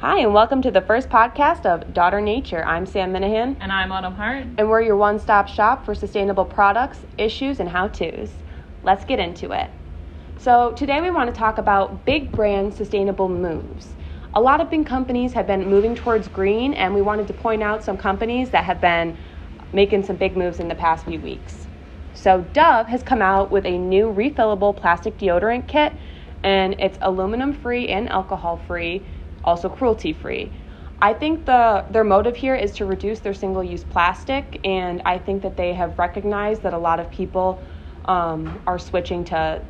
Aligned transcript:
Hi, 0.00 0.20
and 0.20 0.32
welcome 0.32 0.62
to 0.62 0.70
the 0.70 0.80
first 0.80 1.10
podcast 1.10 1.66
of 1.66 1.92
Daughter 1.92 2.22
Nature. 2.22 2.64
I'm 2.64 2.86
Sam 2.86 3.12
Minahan, 3.12 3.56
And 3.60 3.70
I'm 3.70 3.92
Autumn 3.92 4.14
Hart. 4.14 4.46
and 4.56 4.68
we're 4.70 4.80
your 4.80 4.96
one 4.96 5.18
stop 5.18 5.46
shop 5.46 5.84
for 5.84 5.94
sustainable 5.94 6.46
products, 6.46 7.00
issues, 7.18 7.60
and 7.60 7.68
how 7.68 7.88
to's. 7.88 8.30
Let's 8.82 9.04
get 9.04 9.18
into 9.18 9.52
it. 9.52 9.70
So, 10.38 10.72
today 10.72 11.02
we 11.02 11.10
want 11.10 11.32
to 11.32 11.38
talk 11.38 11.58
about 11.58 12.06
big 12.06 12.32
brand 12.32 12.72
sustainable 12.72 13.28
moves. 13.28 13.88
A 14.32 14.40
lot 14.40 14.62
of 14.62 14.70
big 14.70 14.86
companies 14.86 15.34
have 15.34 15.46
been 15.46 15.68
moving 15.68 15.94
towards 15.94 16.28
green, 16.28 16.72
and 16.72 16.94
we 16.94 17.02
wanted 17.02 17.26
to 17.26 17.34
point 17.34 17.62
out 17.62 17.84
some 17.84 17.98
companies 17.98 18.48
that 18.50 18.64
have 18.64 18.80
been 18.80 19.18
making 19.74 20.04
some 20.04 20.16
big 20.16 20.34
moves 20.34 20.60
in 20.60 20.68
the 20.68 20.74
past 20.74 21.04
few 21.04 21.20
weeks. 21.20 21.66
So, 22.14 22.40
Dove 22.54 22.86
has 22.86 23.02
come 23.02 23.20
out 23.20 23.50
with 23.50 23.66
a 23.66 23.76
new 23.76 24.06
refillable 24.10 24.74
plastic 24.74 25.18
deodorant 25.18 25.68
kit, 25.68 25.92
and 26.42 26.74
it's 26.78 26.96
aluminum 27.02 27.52
free 27.52 27.88
and 27.88 28.08
alcohol 28.08 28.56
free, 28.66 29.04
also 29.44 29.68
cruelty 29.68 30.12
free. 30.12 30.52
I 31.02 31.14
think 31.14 31.46
the 31.46 31.84
their 31.90 32.04
motive 32.04 32.36
here 32.36 32.54
is 32.54 32.72
to 32.72 32.84
reduce 32.84 33.20
their 33.20 33.32
single 33.32 33.64
use 33.64 33.84
plastic, 33.84 34.60
and 34.64 35.00
I 35.06 35.18
think 35.18 35.42
that 35.42 35.56
they 35.56 35.72
have 35.72 35.98
recognized 35.98 36.62
that 36.62 36.74
a 36.74 36.78
lot 36.78 37.00
of 37.00 37.10
people 37.10 37.62
um, 38.04 38.60
are 38.66 38.78
switching 38.78 39.24
to 39.26 39.62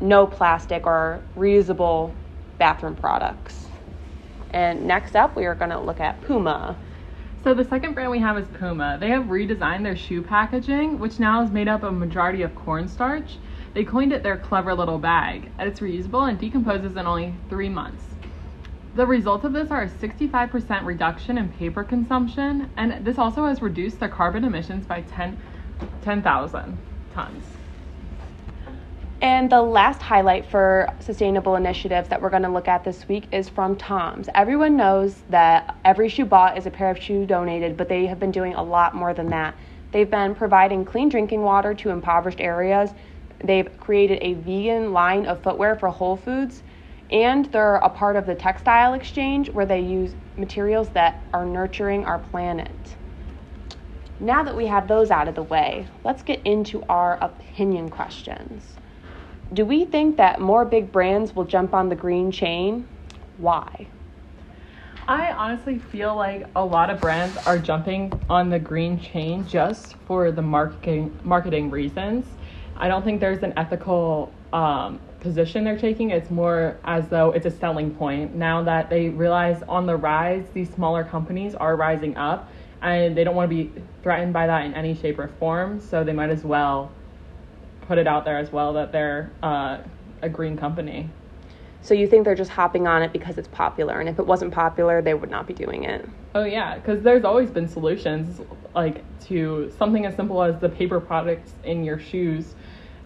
no 0.00 0.26
plastic 0.26 0.86
or 0.86 1.22
reusable 1.36 2.12
bathroom 2.58 2.96
products. 2.96 3.66
And 4.50 4.86
next 4.86 5.14
up, 5.14 5.36
we 5.36 5.46
are 5.46 5.54
going 5.54 5.70
to 5.70 5.78
look 5.78 6.00
at 6.00 6.20
Puma. 6.22 6.76
So 7.44 7.54
the 7.54 7.64
second 7.64 7.94
brand 7.94 8.10
we 8.10 8.18
have 8.18 8.36
is 8.36 8.46
Puma. 8.58 8.98
They 9.00 9.08
have 9.08 9.24
redesigned 9.24 9.84
their 9.84 9.96
shoe 9.96 10.20
packaging, 10.20 10.98
which 10.98 11.18
now 11.18 11.42
is 11.42 11.50
made 11.50 11.68
up 11.68 11.82
of 11.82 11.90
a 11.90 11.96
majority 11.96 12.42
of 12.42 12.54
cornstarch. 12.54 13.38
They 13.72 13.84
coined 13.84 14.12
it 14.12 14.22
their 14.22 14.36
clever 14.36 14.74
little 14.74 14.98
bag, 14.98 15.48
it's 15.58 15.80
reusable 15.80 16.28
and 16.28 16.38
decomposes 16.38 16.96
in 16.96 17.06
only 17.06 17.34
three 17.48 17.68
months. 17.68 18.04
The 18.94 19.06
results 19.06 19.44
of 19.44 19.52
this 19.52 19.70
are 19.70 19.82
a 19.82 19.88
65% 19.88 20.84
reduction 20.84 21.38
in 21.38 21.48
paper 21.50 21.84
consumption, 21.84 22.70
and 22.76 23.04
this 23.04 23.18
also 23.18 23.46
has 23.46 23.62
reduced 23.62 24.00
their 24.00 24.08
carbon 24.08 24.44
emissions 24.44 24.84
by 24.84 25.02
10 25.02 25.38
10,000 26.02 26.78
tons. 27.14 27.44
And 29.22 29.50
the 29.50 29.62
last 29.62 30.02
highlight 30.02 30.46
for 30.46 30.88
sustainable 30.98 31.56
initiatives 31.56 32.08
that 32.08 32.20
we're 32.20 32.30
going 32.30 32.42
to 32.42 32.48
look 32.48 32.68
at 32.68 32.84
this 32.84 33.06
week 33.06 33.28
is 33.32 33.48
from 33.48 33.76
Tom's. 33.76 34.28
Everyone 34.34 34.76
knows 34.76 35.22
that 35.28 35.76
every 35.84 36.08
shoe 36.08 36.24
bought 36.24 36.58
is 36.58 36.66
a 36.66 36.70
pair 36.70 36.90
of 36.90 36.98
shoe 36.98 37.26
donated, 37.26 37.76
but 37.76 37.88
they 37.88 38.06
have 38.06 38.18
been 38.18 38.30
doing 38.30 38.54
a 38.54 38.62
lot 38.62 38.94
more 38.94 39.14
than 39.14 39.28
that. 39.28 39.54
They've 39.92 40.10
been 40.10 40.34
providing 40.34 40.84
clean 40.84 41.08
drinking 41.08 41.42
water 41.42 41.74
to 41.74 41.90
impoverished 41.90 42.40
areas. 42.40 42.90
They've 43.44 43.68
created 43.78 44.18
a 44.22 44.34
vegan 44.34 44.92
line 44.92 45.26
of 45.26 45.42
footwear 45.42 45.76
for 45.76 45.88
Whole 45.88 46.16
Foods, 46.16 46.62
and 47.10 47.46
they're 47.46 47.76
a 47.76 47.88
part 47.88 48.16
of 48.16 48.26
the 48.26 48.34
textile 48.34 48.94
exchange 48.94 49.50
where 49.50 49.66
they 49.66 49.80
use 49.80 50.14
materials 50.36 50.90
that 50.90 51.22
are 51.32 51.44
nurturing 51.44 52.04
our 52.04 52.18
planet. 52.18 52.96
Now 54.20 54.42
that 54.42 54.56
we 54.56 54.66
have 54.66 54.86
those 54.86 55.10
out 55.10 55.28
of 55.28 55.34
the 55.34 55.42
way, 55.42 55.88
let's 56.04 56.22
get 56.22 56.40
into 56.44 56.82
our 56.88 57.18
opinion 57.22 57.88
questions. 57.88 58.76
Do 59.52 59.64
we 59.64 59.84
think 59.84 60.18
that 60.18 60.40
more 60.40 60.64
big 60.64 60.92
brands 60.92 61.34
will 61.34 61.44
jump 61.44 61.74
on 61.74 61.88
the 61.88 61.96
green 61.96 62.30
chain? 62.30 62.86
Why? 63.38 63.88
I 65.08 65.32
honestly 65.32 65.78
feel 65.78 66.14
like 66.14 66.46
a 66.54 66.64
lot 66.64 66.90
of 66.90 67.00
brands 67.00 67.36
are 67.38 67.58
jumping 67.58 68.12
on 68.28 68.48
the 68.48 68.60
green 68.60 69.00
chain 69.00 69.44
just 69.48 69.96
for 70.06 70.30
the 70.30 70.42
marketing 70.42 71.18
marketing 71.24 71.70
reasons. 71.70 72.26
I 72.76 72.86
don't 72.86 73.02
think 73.02 73.20
there's 73.20 73.42
an 73.42 73.52
ethical 73.56 74.32
um, 74.52 75.00
position 75.20 75.64
they're 75.64 75.78
taking. 75.78 76.10
It's 76.10 76.30
more 76.30 76.78
as 76.84 77.08
though 77.08 77.32
it's 77.32 77.46
a 77.46 77.50
selling 77.50 77.94
point 77.94 78.34
now 78.34 78.62
that 78.64 78.90
they 78.90 79.10
realize 79.10 79.62
on 79.68 79.86
the 79.86 79.96
rise, 79.96 80.46
these 80.52 80.70
smaller 80.70 81.04
companies 81.04 81.54
are 81.54 81.76
rising 81.76 82.16
up, 82.16 82.50
and 82.82 83.16
they 83.16 83.24
don't 83.24 83.36
want 83.36 83.50
to 83.50 83.56
be 83.56 83.72
threatened 84.02 84.32
by 84.32 84.46
that 84.46 84.64
in 84.64 84.74
any 84.74 84.94
shape 84.94 85.18
or 85.18 85.28
form. 85.38 85.80
So 85.80 86.02
they 86.02 86.12
might 86.12 86.30
as 86.30 86.44
well 86.44 86.90
put 87.82 87.98
it 87.98 88.06
out 88.06 88.24
there 88.24 88.38
as 88.38 88.50
well 88.52 88.72
that 88.74 88.92
they're 88.92 89.30
uh, 89.42 89.78
a 90.22 90.28
green 90.28 90.56
company. 90.56 91.10
So 91.82 91.94
you 91.94 92.06
think 92.06 92.24
they're 92.24 92.34
just 92.34 92.50
hopping 92.50 92.86
on 92.86 93.02
it 93.02 93.12
because 93.12 93.38
it's 93.38 93.48
popular, 93.48 94.00
and 94.00 94.08
if 94.08 94.18
it 94.18 94.26
wasn't 94.26 94.52
popular, 94.52 95.00
they 95.00 95.14
would 95.14 95.30
not 95.30 95.46
be 95.46 95.54
doing 95.54 95.84
it. 95.84 96.06
Oh 96.34 96.44
yeah, 96.44 96.76
because 96.76 97.02
there's 97.02 97.24
always 97.24 97.50
been 97.50 97.66
solutions 97.66 98.40
like 98.74 99.02
to 99.26 99.72
something 99.78 100.06
as 100.06 100.14
simple 100.14 100.42
as 100.42 100.60
the 100.60 100.68
paper 100.68 101.00
products 101.00 101.52
in 101.64 101.82
your 101.82 101.98
shoes. 101.98 102.54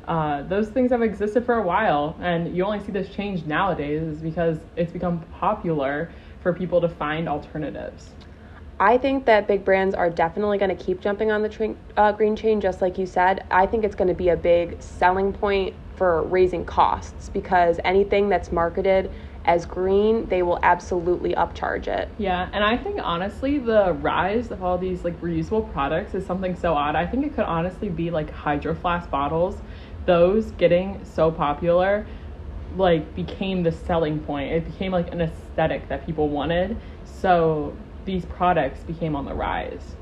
Uh, 0.07 0.43
those 0.43 0.69
things 0.69 0.91
have 0.91 1.03
existed 1.03 1.45
for 1.45 1.55
a 1.55 1.63
while, 1.63 2.17
and 2.21 2.55
you 2.55 2.65
only 2.65 2.81
see 2.85 2.93
this 2.93 3.09
change 3.09 3.47
nowadays 3.47 4.03
is 4.03 4.19
because 4.19 4.59
it's 4.77 4.93
become 4.93 5.21
popular 5.41 6.11
for 6.41 6.53
people 6.53 6.81
to 6.81 6.89
find 6.89 7.29
alternatives. 7.29 8.11
I 8.79 8.99
think 8.99 9.25
that 9.27 9.47
big 9.47 9.65
brands 9.65 9.95
are 9.95 10.11
definitely 10.11 10.59
going 10.59 10.77
to 10.77 10.85
keep 10.85 11.01
jumping 11.01 11.31
on 11.31 11.43
the 11.43 11.49
tra- 11.49 11.77
uh, 11.97 12.13
green 12.13 12.37
chain, 12.37 12.61
just 12.61 12.83
like 12.83 12.99
you 12.99 13.07
said. 13.07 13.45
I 13.51 13.67
think 13.67 13.85
it's 13.85 13.95
going 13.95 14.09
to 14.09 14.15
be 14.15 14.29
a 14.29 14.37
big 14.37 14.83
selling 14.83 15.33
point 15.33 15.75
for 15.95 16.23
raising 16.25 16.65
costs 16.65 17.29
because 17.29 17.79
anything 17.85 18.29
that's 18.29 18.51
marketed 18.51 19.11
as 19.45 19.67
green, 19.67 20.27
they 20.27 20.43
will 20.43 20.59
absolutely 20.63 21.35
upcharge 21.35 21.87
it. 21.87 22.09
Yeah, 22.19 22.49
and 22.53 22.65
I 22.65 22.77
think 22.77 22.99
honestly, 23.03 23.59
the 23.59 23.93
rise 23.93 24.51
of 24.51 24.63
all 24.63 24.79
these 24.79 25.05
like 25.05 25.21
reusable 25.21 25.71
products 25.71 26.15
is 26.15 26.27
something 26.27 26.57
so 26.57 26.75
odd. 26.75 26.97
I 26.97 27.07
think 27.07 27.27
it 27.27 27.35
could 27.35 27.45
honestly 27.45 27.91
be 27.91 28.11
like 28.11 28.31
hydro 28.31 28.75
flask 28.75 29.11
bottles. 29.11 29.61
Those 30.07 30.51
getting 30.53 31.05
so 31.05 31.31
popular, 31.31 32.07
like 32.77 33.15
became 33.15 33.63
the 33.63 33.73
selling 33.73 34.21
point. 34.21 34.53
It 34.53 34.65
became 34.65 34.93
like 34.93 35.13
an 35.13 35.21
aesthetic 35.21 35.89
that 35.89 36.05
people 36.05 36.29
wanted. 36.29 36.77
So 37.05 37.77
these 38.05 38.25
products 38.27 38.83
became 38.85 39.17
on 39.17 39.25
the 39.25 39.35
rise. 39.35 39.97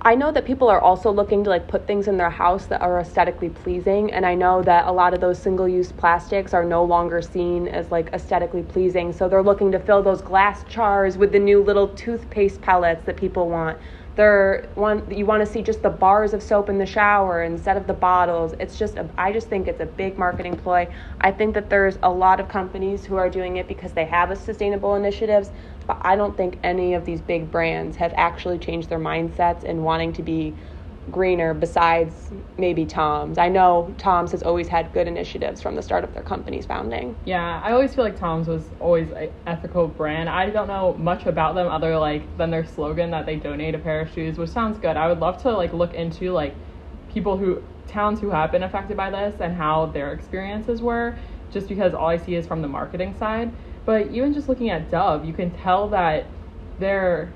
I 0.00 0.14
know 0.14 0.30
that 0.30 0.44
people 0.44 0.68
are 0.68 0.80
also 0.80 1.10
looking 1.10 1.42
to 1.42 1.50
like 1.50 1.66
put 1.66 1.88
things 1.88 2.06
in 2.06 2.18
their 2.18 2.30
house 2.30 2.66
that 2.66 2.80
are 2.80 3.00
aesthetically 3.00 3.50
pleasing 3.50 4.12
and 4.12 4.24
I 4.24 4.36
know 4.36 4.62
that 4.62 4.86
a 4.86 4.92
lot 4.92 5.12
of 5.12 5.20
those 5.20 5.40
single-use 5.40 5.90
plastics 5.90 6.54
are 6.54 6.64
no 6.64 6.84
longer 6.84 7.20
seen 7.20 7.66
as 7.66 7.90
like 7.90 8.08
aesthetically 8.12 8.62
pleasing 8.62 9.12
so 9.12 9.28
they're 9.28 9.42
looking 9.42 9.72
to 9.72 9.80
fill 9.80 10.00
those 10.00 10.22
glass 10.22 10.62
jars 10.64 11.18
with 11.18 11.32
the 11.32 11.40
new 11.40 11.64
little 11.64 11.88
toothpaste 11.88 12.62
pellets 12.62 13.04
that 13.06 13.16
people 13.16 13.48
want. 13.48 13.76
They're 14.18 14.68
one 14.74 15.08
you 15.16 15.26
want 15.26 15.46
to 15.46 15.46
see 15.46 15.62
just 15.62 15.80
the 15.80 15.90
bars 15.90 16.34
of 16.34 16.42
soap 16.42 16.68
in 16.68 16.76
the 16.76 16.86
shower 16.86 17.44
instead 17.44 17.76
of 17.76 17.86
the 17.86 17.92
bottles. 17.92 18.52
It's 18.58 18.76
just 18.76 18.96
a, 18.96 19.08
I 19.16 19.30
just 19.30 19.46
think 19.46 19.68
it's 19.68 19.80
a 19.80 19.86
big 19.86 20.18
marketing 20.18 20.56
ploy. 20.56 20.88
I 21.20 21.30
think 21.30 21.54
that 21.54 21.70
there's 21.70 22.00
a 22.02 22.10
lot 22.10 22.40
of 22.40 22.48
companies 22.48 23.04
who 23.04 23.14
are 23.14 23.30
doing 23.30 23.58
it 23.58 23.68
because 23.68 23.92
they 23.92 24.06
have 24.06 24.32
a 24.32 24.36
sustainable 24.36 24.96
initiatives, 24.96 25.52
but 25.86 25.98
I 26.00 26.16
don't 26.16 26.36
think 26.36 26.58
any 26.64 26.94
of 26.94 27.04
these 27.04 27.20
big 27.20 27.48
brands 27.52 27.96
have 27.98 28.12
actually 28.16 28.58
changed 28.58 28.88
their 28.88 28.98
mindsets 28.98 29.62
in 29.62 29.84
wanting 29.84 30.12
to 30.14 30.22
be 30.24 30.52
greener 31.10 31.54
besides 31.54 32.30
maybe 32.58 32.84
Tom's. 32.86 33.38
I 33.38 33.48
know 33.48 33.94
Tom's 33.98 34.32
has 34.32 34.42
always 34.42 34.68
had 34.68 34.92
good 34.92 35.08
initiatives 35.08 35.60
from 35.60 35.74
the 35.76 35.82
start 35.82 36.04
of 36.04 36.14
their 36.14 36.22
company's 36.22 36.66
founding. 36.66 37.16
Yeah, 37.24 37.60
I 37.64 37.72
always 37.72 37.94
feel 37.94 38.04
like 38.04 38.18
Tom's 38.18 38.48
was 38.48 38.64
always 38.80 39.10
an 39.10 39.30
ethical 39.46 39.88
brand. 39.88 40.28
I 40.28 40.50
don't 40.50 40.68
know 40.68 40.94
much 40.94 41.26
about 41.26 41.54
them 41.54 41.68
other 41.68 41.98
like 41.98 42.36
than 42.36 42.50
their 42.50 42.64
slogan 42.64 43.10
that 43.10 43.26
they 43.26 43.36
donate 43.36 43.74
a 43.74 43.78
pair 43.78 44.00
of 44.00 44.12
shoes, 44.12 44.38
which 44.38 44.50
sounds 44.50 44.78
good. 44.78 44.96
I 44.96 45.08
would 45.08 45.20
love 45.20 45.40
to 45.42 45.52
like 45.52 45.72
look 45.72 45.94
into 45.94 46.32
like 46.32 46.54
people 47.12 47.36
who 47.36 47.62
towns 47.86 48.20
who 48.20 48.30
have 48.30 48.52
been 48.52 48.62
affected 48.62 48.96
by 48.96 49.10
this 49.10 49.40
and 49.40 49.56
how 49.56 49.86
their 49.86 50.12
experiences 50.12 50.82
were 50.82 51.16
just 51.50 51.68
because 51.68 51.94
all 51.94 52.06
I 52.06 52.18
see 52.18 52.34
is 52.34 52.46
from 52.46 52.62
the 52.62 52.68
marketing 52.68 53.14
side. 53.18 53.50
But 53.84 54.08
even 54.08 54.34
just 54.34 54.48
looking 54.48 54.70
at 54.70 54.90
Dove, 54.90 55.24
you 55.24 55.32
can 55.32 55.50
tell 55.50 55.88
that 55.88 56.26
they're 56.78 57.32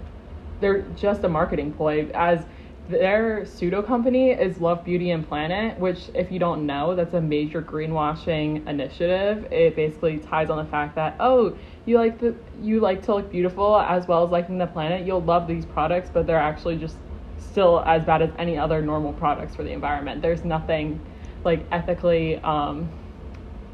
they're 0.61 0.83
just 0.95 1.25
a 1.25 1.29
marketing 1.29 1.73
ploy 1.73 2.09
as 2.15 2.45
their 2.89 3.47
pseudo 3.47 3.83
company 3.83 4.31
is 4.31 4.61
Love 4.61 4.85
Beauty 4.85 5.11
and 5.11 5.27
Planet, 5.27 5.79
which 5.79 6.11
if 6.15 6.33
you 6.33 6.39
don't 6.39 6.67
know, 6.67 6.95
that's 6.95 7.15
a 7.15 7.21
major 7.21 7.63
greenwashing 7.63 8.67
initiative. 8.67 9.47
It 9.53 9.77
basically 9.77 10.19
ties 10.19 10.51
on 10.51 10.63
the 10.63 10.71
fact 10.71 10.97
that 10.97 11.17
oh, 11.21 11.57
you 11.87 11.97
like 11.97 12.19
the 12.19 12.35
you 12.61 12.81
like 12.81 13.03
to 13.05 13.15
look 13.15 13.31
beautiful 13.31 13.79
as 13.79 14.09
well 14.09 14.25
as 14.25 14.31
liking 14.31 14.59
the 14.59 14.67
planet, 14.67 15.07
you'll 15.07 15.23
love 15.23 15.47
these 15.47 15.65
products, 15.65 16.11
but 16.13 16.27
they're 16.27 16.39
actually 16.39 16.77
just 16.77 16.97
still 17.39 17.83
as 17.87 18.05
bad 18.05 18.23
as 18.23 18.31
any 18.39 18.59
other 18.59 18.83
normal 18.83 19.13
products 19.13 19.55
for 19.55 19.63
the 19.63 19.71
environment. 19.71 20.23
There's 20.23 20.45
nothing 20.45 21.01
like 21.45 21.67
ethically 21.71 22.37
um, 22.39 22.89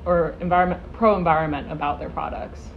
or 0.04 0.34
environment 0.40 0.82
pro 0.92 1.16
environment 1.16 1.70
about 1.72 1.98
their 1.98 2.10
products. 2.10 2.68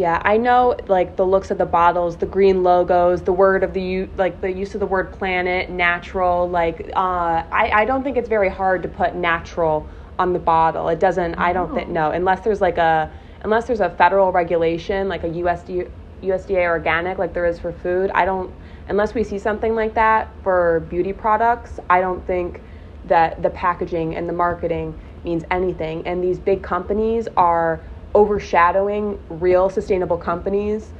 Yeah, 0.00 0.22
I 0.24 0.38
know 0.38 0.78
like 0.88 1.16
the 1.16 1.26
looks 1.26 1.50
of 1.50 1.58
the 1.58 1.66
bottles, 1.66 2.16
the 2.16 2.24
green 2.24 2.62
logos, 2.62 3.20
the 3.20 3.34
word 3.34 3.62
of 3.62 3.74
the 3.74 4.06
like 4.16 4.40
the 4.40 4.50
use 4.50 4.72
of 4.72 4.80
the 4.80 4.86
word 4.86 5.12
planet, 5.12 5.68
natural. 5.68 6.48
Like, 6.48 6.90
uh, 6.96 7.44
I 7.52 7.70
I 7.74 7.84
don't 7.84 8.02
think 8.02 8.16
it's 8.16 8.28
very 8.28 8.48
hard 8.48 8.82
to 8.84 8.88
put 8.88 9.14
natural 9.14 9.86
on 10.18 10.32
the 10.32 10.38
bottle. 10.38 10.88
It 10.88 11.00
doesn't. 11.00 11.34
I 11.34 11.52
don't 11.52 11.74
think 11.74 11.90
no, 11.90 12.12
unless 12.12 12.40
there's 12.40 12.62
like 12.62 12.78
a 12.78 13.12
unless 13.42 13.66
there's 13.66 13.80
a 13.80 13.90
federal 13.90 14.32
regulation 14.32 15.06
like 15.06 15.22
a 15.22 15.28
USD 15.28 15.90
USDA 16.22 16.64
organic 16.64 17.18
like 17.18 17.34
there 17.34 17.44
is 17.44 17.58
for 17.58 17.70
food. 17.70 18.10
I 18.14 18.24
don't 18.24 18.50
unless 18.88 19.12
we 19.12 19.22
see 19.22 19.38
something 19.38 19.74
like 19.74 19.92
that 19.96 20.32
for 20.42 20.80
beauty 20.88 21.12
products. 21.12 21.78
I 21.90 22.00
don't 22.00 22.26
think 22.26 22.62
that 23.04 23.42
the 23.42 23.50
packaging 23.50 24.16
and 24.16 24.26
the 24.26 24.32
marketing 24.32 24.98
means 25.24 25.44
anything. 25.50 26.06
And 26.06 26.24
these 26.24 26.38
big 26.38 26.62
companies 26.62 27.28
are 27.36 27.84
overshadowing 28.14 29.18
real 29.28 29.70
sustainable 29.70 30.18
companies 30.18 30.90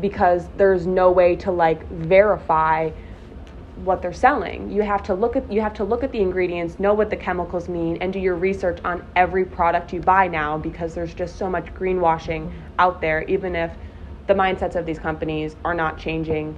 because 0.00 0.48
there's 0.56 0.86
no 0.86 1.10
way 1.10 1.36
to 1.36 1.50
like 1.50 1.88
verify 1.88 2.90
what 3.76 4.02
they're 4.02 4.12
selling. 4.12 4.70
You 4.70 4.82
have 4.82 5.02
to 5.04 5.14
look 5.14 5.36
at 5.36 5.50
you 5.50 5.60
have 5.62 5.74
to 5.74 5.84
look 5.84 6.04
at 6.04 6.12
the 6.12 6.20
ingredients, 6.20 6.78
know 6.78 6.92
what 6.92 7.10
the 7.10 7.16
chemicals 7.16 7.68
mean 7.68 7.98
and 8.00 8.12
do 8.12 8.18
your 8.18 8.36
research 8.36 8.78
on 8.84 9.04
every 9.16 9.44
product 9.44 9.92
you 9.92 10.00
buy 10.00 10.28
now 10.28 10.58
because 10.58 10.94
there's 10.94 11.14
just 11.14 11.36
so 11.36 11.48
much 11.48 11.66
greenwashing 11.74 12.52
out 12.78 13.00
there 13.00 13.22
even 13.22 13.56
if 13.56 13.72
the 14.26 14.34
mindsets 14.34 14.76
of 14.76 14.86
these 14.86 14.98
companies 14.98 15.56
are 15.64 15.74
not 15.74 15.98
changing 15.98 16.56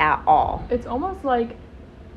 at 0.00 0.22
all. 0.26 0.66
It's 0.70 0.86
almost 0.86 1.24
like 1.24 1.56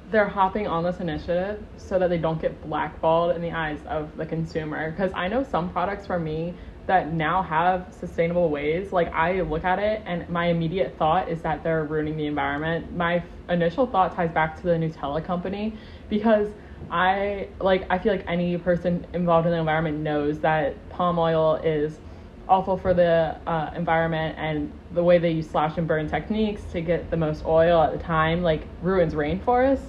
they're 0.09 0.27
hopping 0.27 0.68
on 0.68 0.83
this 0.83 1.00
initiative 1.00 1.63
so 1.75 2.00
that 2.00 2.09
they 2.09 2.18
don't 2.18 2.41
get 2.41 2.62
blackballed 2.62 3.35
in 3.35 3.41
the 3.41 3.51
eyes 3.51 3.79
of 3.88 4.15
the 4.15 4.25
consumer 4.25 4.91
because 4.91 5.12
I 5.13 5.27
know 5.27 5.44
some 5.44 5.69
products 5.71 6.07
for 6.07 6.18
me 6.18 6.53
that 6.88 7.13
now 7.13 7.44
have 7.44 7.94
sustainable 7.94 8.50
ways, 8.50 8.92
like 8.94 9.13
I 9.13 9.42
look 9.42 9.66
at 9.66 9.78
it 9.78 10.01
and 10.06 10.28
my 10.30 10.48
immediate 10.48 10.98
thought 10.98 11.30
is 11.30 11.42
that 11.42 11.62
they're 11.63 11.84
ruining 11.84 12.16
the 12.18 12.25
environment. 12.25 12.95
My 12.95 13.18
f- 13.18 13.25
initial 13.50 13.86
thought 13.86 14.16
ties 14.16 14.31
back 14.31 14.60
to 14.62 14.68
the 14.68 14.74
Nutella 14.74 15.24
company 15.24 15.78
because 16.10 16.50
I 16.89 17.50
like 17.60 17.86
I 17.89 18.00
feel 18.00 18.13
like 18.13 18.24
any 18.28 18.57
person 18.57 19.06
involved 19.13 19.45
in 19.45 19.51
the 19.51 19.60
environment 19.60 20.00
knows 20.00 20.39
that 20.39 20.89
palm 20.89 21.19
oil 21.19 21.56
is 21.57 22.00
awful 22.48 22.78
for 22.78 22.94
the 22.94 23.36
uh, 23.45 23.69
environment 23.75 24.36
and 24.39 24.72
the 24.94 25.04
way 25.04 25.18
they 25.18 25.31
use 25.31 25.50
slash 25.50 25.78
and 25.78 25.86
burn 25.86 26.07
techniques 26.07 26.63
to 26.72 26.80
get 26.80 27.12
the 27.12 27.18
most 27.18 27.45
oil 27.45 27.81
at 27.81 27.92
the 27.92 27.98
time 27.98 28.42
like 28.42 28.66
ruins 28.81 29.13
rainforests. 29.13 29.88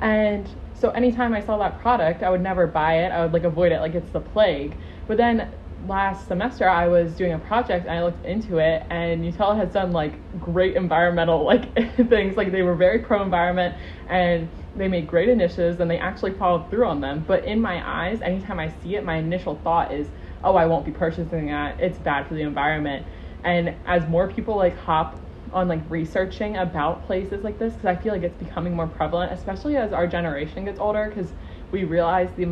And 0.00 0.48
so 0.72 0.90
anytime 0.90 1.34
i 1.34 1.40
saw 1.40 1.58
that 1.58 1.78
product 1.80 2.22
i 2.22 2.30
would 2.30 2.40
never 2.40 2.66
buy 2.66 3.04
it. 3.04 3.12
I 3.12 3.22
would 3.22 3.34
like 3.34 3.44
avoid 3.44 3.72
it 3.72 3.80
like 3.80 3.94
it's 3.94 4.10
the 4.10 4.20
plague. 4.20 4.78
But 5.06 5.18
then 5.18 5.52
last 5.86 6.26
semester 6.26 6.68
I 6.68 6.88
was 6.88 7.14
doing 7.14 7.32
a 7.32 7.38
project 7.38 7.86
and 7.86 7.96
I 7.96 8.02
looked 8.02 8.24
into 8.24 8.58
it 8.58 8.84
and 8.90 9.22
Nutella 9.22 9.56
has 9.56 9.72
done 9.72 9.92
like 9.92 10.14
great 10.40 10.76
environmental 10.76 11.44
like 11.44 11.74
things. 12.08 12.36
Like 12.36 12.52
they 12.52 12.62
were 12.62 12.74
very 12.74 13.00
pro 13.00 13.22
environment 13.22 13.76
and 14.08 14.48
they 14.76 14.88
made 14.88 15.06
great 15.06 15.28
initiatives 15.28 15.80
and 15.80 15.90
they 15.90 15.98
actually 15.98 16.32
followed 16.32 16.68
through 16.70 16.86
on 16.86 17.00
them. 17.00 17.24
But 17.26 17.44
in 17.44 17.60
my 17.60 17.82
eyes 17.86 18.20
anytime 18.22 18.58
I 18.58 18.68
see 18.82 18.96
it 18.96 19.04
my 19.04 19.16
initial 19.16 19.56
thought 19.62 19.92
is 19.92 20.08
oh 20.42 20.56
I 20.56 20.66
won't 20.66 20.84
be 20.84 20.92
purchasing 20.92 21.46
that. 21.46 21.78
It's 21.80 21.98
bad 21.98 22.26
for 22.26 22.34
the 22.34 22.42
environment. 22.42 23.06
And 23.44 23.76
as 23.86 24.06
more 24.08 24.28
people 24.28 24.56
like 24.56 24.76
hop 24.78 25.20
on 25.52 25.68
like 25.68 25.82
researching 25.88 26.56
about 26.56 27.06
places 27.06 27.42
like 27.44 27.58
this 27.58 27.74
because 27.74 27.86
I 27.86 27.96
feel 27.96 28.12
like 28.12 28.22
it's 28.22 28.36
becoming 28.36 28.74
more 28.74 28.86
prevalent 28.86 29.32
especially 29.32 29.76
as 29.76 29.94
our 29.94 30.06
generation 30.06 30.66
gets 30.66 30.78
older 30.78 31.08
because 31.08 31.32
we 31.70 31.84
realize 31.84 32.28
the 32.36 32.44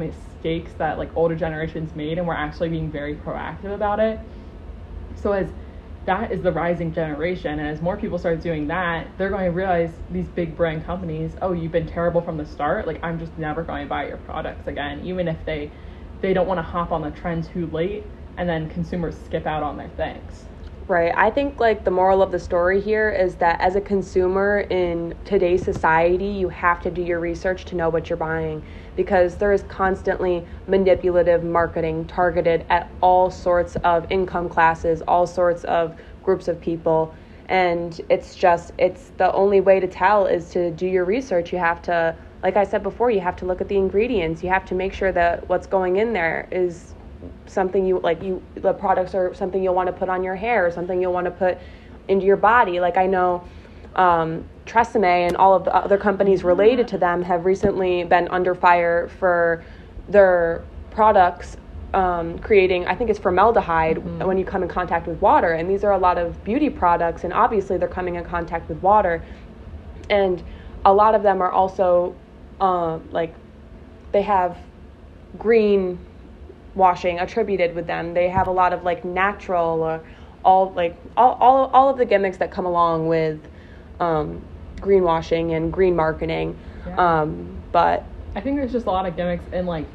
mistakes 0.47 0.73
that 0.79 0.97
like 0.97 1.11
older 1.17 1.35
generations 1.35 1.95
made 1.97 2.19
and 2.19 2.27
we're 2.27 2.35
actually 2.35 2.69
being 2.69 2.91
very 2.91 3.17
proactive 3.17 3.75
about 3.75 3.99
it. 3.99 4.21
So 5.17 5.33
as 5.33 5.49
that 6.05 6.31
is 6.31 6.41
the 6.43 6.53
rising 6.53 6.93
generation 6.93 7.59
and 7.59 7.67
as 7.67 7.83
more 7.83 7.97
people 7.97 8.17
start 8.17 8.41
doing 8.41 8.69
that 8.69 9.09
they're 9.19 9.31
going 9.31 9.45
to 9.45 9.51
realize 9.51 9.91
these 10.13 10.29
big 10.29 10.57
brand 10.57 10.87
companies 10.87 11.33
oh 11.43 11.53
you've 11.53 11.73
been 11.73 11.89
terrible 11.89 12.21
from 12.21 12.37
the 12.37 12.47
start. 12.47 12.87
Like 12.87 13.01
i'm 13.03 13.19
just 13.19 13.37
never 13.37 13.65
going 13.65 13.87
to 13.87 13.89
buy 13.89 14.07
your 14.07 14.19
products 14.19 14.69
again 14.69 15.05
even 15.05 15.27
if 15.27 15.45
they 15.45 15.73
they 16.21 16.33
don't 16.33 16.47
want 16.47 16.59
to 16.59 16.63
hop 16.63 16.93
on 16.93 17.03
the 17.03 17.11
trend 17.11 17.43
too 17.53 17.67
late 17.67 18.05
and 18.37 18.49
then 18.49 18.69
consumers 18.71 19.17
skip 19.25 19.47
out 19.47 19.65
on 19.65 19.77
their 19.77 19.91
things 19.97 20.45
Right. 20.89 21.13
I 21.17 21.31
think 21.31 21.59
like 21.59 21.85
the 21.85 21.91
moral 21.91 22.23
of 22.23 22.31
the 22.31 22.39
story 22.39 22.81
here 22.81 23.11
is 23.11 23.37
that 23.37 23.61
as 23.61 23.75
a 23.75 23.81
consumer 23.81 24.61
in 24.71 25.15
today's 25.25 25.65
society, 25.65 26.27
you 26.27 26.49
have 26.51 26.81
to 26.83 26.93
do 26.93 27.03
your 27.03 27.19
research 27.19 27.65
to 27.67 27.77
know 27.77 27.89
what 27.89 28.09
you're 28.09 28.17
buying 28.17 28.65
because 28.95 29.39
there 29.39 29.53
is 29.53 29.65
constantly 29.65 30.47
manipulative 30.69 31.43
marketing 31.43 32.07
targeted 32.07 32.67
at 32.71 32.95
all 33.01 33.33
sorts 33.33 33.75
of 33.83 34.07
income 34.11 34.49
classes, 34.49 35.03
all 35.09 35.27
sorts 35.27 35.65
of 35.65 35.97
groups 36.23 36.47
of 36.47 36.61
people. 36.61 37.17
And 37.47 38.01
it's 38.09 38.37
just 38.37 38.71
it's 38.79 39.11
the 39.17 39.33
only 39.33 39.61
way 39.61 39.81
to 39.81 39.89
tell 39.89 40.27
is 40.27 40.51
to 40.51 40.71
do 40.71 40.87
your 40.87 41.05
research. 41.05 41.53
You 41.53 41.59
have 41.59 41.83
to 41.83 42.17
like 42.45 42.57
I 42.57 42.63
said 42.65 42.85
before, 42.85 43.11
you 43.11 43.21
have 43.23 43.37
to 43.37 43.45
look 43.47 43.61
at 43.61 43.69
the 43.69 43.77
ingredients. 43.77 44.45
You 44.45 44.51
have 44.51 44.65
to 44.67 44.75
make 44.77 44.93
sure 44.93 45.11
that 45.11 45.49
what's 45.49 45.67
going 45.67 45.97
in 45.97 46.13
there 46.13 46.47
is 46.53 46.95
something 47.47 47.87
you 47.87 47.99
like 48.01 48.23
you 48.23 48.43
the 48.55 48.73
products 48.73 49.15
are 49.15 49.35
something 49.35 49.63
you'll 49.63 49.75
want 49.75 49.87
to 49.87 49.93
put 49.93 50.09
on 50.09 50.23
your 50.23 50.35
hair 50.35 50.67
or 50.67 50.71
something 50.71 51.01
you'll 51.01 51.13
want 51.13 51.25
to 51.25 51.31
put 51.31 51.59
into 52.09 52.25
your 52.25 52.37
body 52.37 52.81
like 52.81 52.97
i 52.97 53.07
know 53.07 53.43
um, 53.97 54.45
Tresemme 54.67 55.27
and 55.27 55.37
all 55.37 55.55
of 55.55 55.65
the 55.65 55.75
other 55.75 55.97
companies 55.97 56.45
related 56.45 56.87
to 56.89 56.99
them 56.99 57.23
have 57.23 57.47
recently 57.47 58.05
been 58.05 58.29
under 58.29 58.55
fire 58.55 59.09
for 59.19 59.65
their 60.09 60.65
products 60.91 61.57
um, 61.95 62.39
creating, 62.41 62.87
I 62.87 62.95
think 62.95 63.09
it's 63.09 63.19
formaldehyde 63.19 63.97
mm-hmm. 63.97 64.27
when 64.27 64.37
you 64.37 64.45
come 64.45 64.63
in 64.63 64.69
contact 64.69 65.07
with 65.07 65.21
water. 65.23 65.53
And 65.53 65.69
these 65.69 65.83
are 65.83 65.93
a 65.93 65.99
lot 65.99 66.19
of 66.19 66.43
beauty 66.45 66.69
products, 66.69 67.25
and 67.25 67.33
obviously 67.33 67.79
they're 67.79 67.89
coming 67.89 68.17
in 68.17 68.25
contact 68.25 68.69
with 68.69 68.83
water. 68.83 69.25
And 70.11 70.43
a 70.85 70.93
lot 70.93 71.15
of 71.15 71.23
them 71.23 71.41
are 71.41 71.51
also 71.51 72.15
uh, 72.61 72.99
like 73.11 73.35
they 74.13 74.23
have 74.23 74.59
green 75.39 75.99
washing 76.77 77.19
attributed 77.19 77.75
with 77.75 77.87
them. 77.87 78.15
They 78.15 78.29
have 78.29 78.47
a 78.47 78.53
lot 78.53 78.73
of 78.73 78.85
like 78.85 79.05
natural 79.05 79.83
or 79.83 80.03
all 80.45 80.73
like 80.73 80.97
all, 81.17 81.33
all, 81.41 81.67
all 81.73 81.89
of 81.89 81.99
the 81.99 82.05
gimmicks 82.05 82.37
that 82.37 82.51
come 82.51 82.67
along 82.67 83.09
with 83.09 83.41
um, 83.99 84.43
greenwashing 84.77 85.57
and 85.57 85.73
green 85.73 85.97
marketing. 85.97 86.57
Yeah. 86.87 87.23
Um, 87.23 87.63
but 87.73 88.07
I 88.37 88.41
think 88.41 88.57
there's 88.57 88.73
just 88.73 88.87
a 88.87 88.91
lot 88.91 89.07
of 89.07 89.17
gimmicks 89.17 89.45
in 89.53 89.67
like 89.67 89.87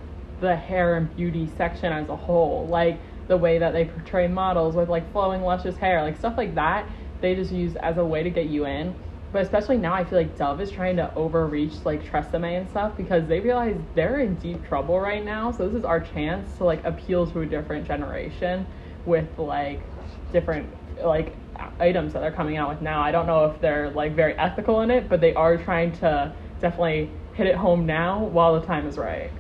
the 0.41 0.55
hair 0.55 0.95
and 0.95 1.15
beauty 1.15 1.49
section 1.55 1.93
as 1.93 2.09
a 2.09 2.15
whole. 2.15 2.67
Like 2.67 2.99
the 3.27 3.37
way 3.37 3.59
that 3.59 3.71
they 3.71 3.85
portray 3.85 4.27
models 4.27 4.75
with 4.75 4.89
like 4.89 5.09
flowing 5.11 5.41
luscious 5.41 5.77
hair, 5.77 6.01
like 6.01 6.17
stuff 6.17 6.37
like 6.37 6.55
that. 6.55 6.87
They 7.21 7.35
just 7.35 7.51
use 7.51 7.75
as 7.75 7.97
a 7.97 8.03
way 8.03 8.23
to 8.23 8.31
get 8.31 8.47
you 8.47 8.65
in 8.65 8.95
but 9.31 9.41
especially 9.41 9.77
now 9.77 9.93
I 9.93 10.03
feel 10.03 10.19
like 10.19 10.37
Dove 10.37 10.59
is 10.61 10.71
trying 10.71 10.97
to 10.97 11.13
overreach 11.15 11.85
like 11.85 12.03
Tresemme 12.03 12.57
and 12.57 12.69
stuff 12.69 12.97
because 12.97 13.27
they 13.27 13.39
realize 13.39 13.77
they're 13.95 14.19
in 14.19 14.35
deep 14.35 14.65
trouble 14.67 14.99
right 14.99 15.23
now. 15.23 15.51
So 15.51 15.67
this 15.67 15.77
is 15.77 15.85
our 15.85 15.99
chance 15.99 16.57
to 16.57 16.65
like 16.65 16.83
appeal 16.85 17.25
to 17.27 17.41
a 17.41 17.45
different 17.45 17.87
generation 17.87 18.65
with 19.05 19.27
like 19.37 19.81
different 20.31 20.67
like 21.03 21.35
items 21.79 22.13
that 22.13 22.19
they're 22.19 22.31
coming 22.31 22.57
out 22.57 22.69
with 22.69 22.81
now. 22.81 23.01
I 23.01 23.11
don't 23.11 23.25
know 23.25 23.45
if 23.45 23.61
they're 23.61 23.89
like 23.91 24.15
very 24.15 24.33
ethical 24.33 24.81
in 24.81 24.91
it, 24.91 25.07
but 25.07 25.21
they 25.21 25.33
are 25.33 25.57
trying 25.57 25.93
to 25.93 26.33
definitely 26.59 27.09
hit 27.33 27.47
it 27.47 27.55
home 27.55 27.85
now 27.85 28.23
while 28.23 28.59
the 28.59 28.65
time 28.65 28.87
is 28.87 28.97
right. 28.97 29.31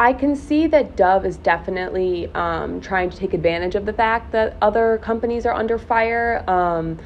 I 0.00 0.14
can 0.14 0.34
see 0.34 0.66
that 0.68 0.96
Dove 0.96 1.26
is 1.26 1.36
definitely 1.36 2.34
um, 2.34 2.80
trying 2.80 3.10
to 3.10 3.16
take 3.16 3.34
advantage 3.34 3.74
of 3.74 3.84
the 3.84 3.92
fact 3.92 4.32
that 4.32 4.56
other 4.62 4.96
companies 4.96 5.44
are 5.44 5.52
under 5.52 5.76
fire. 5.76 6.42
Um, 6.48 6.98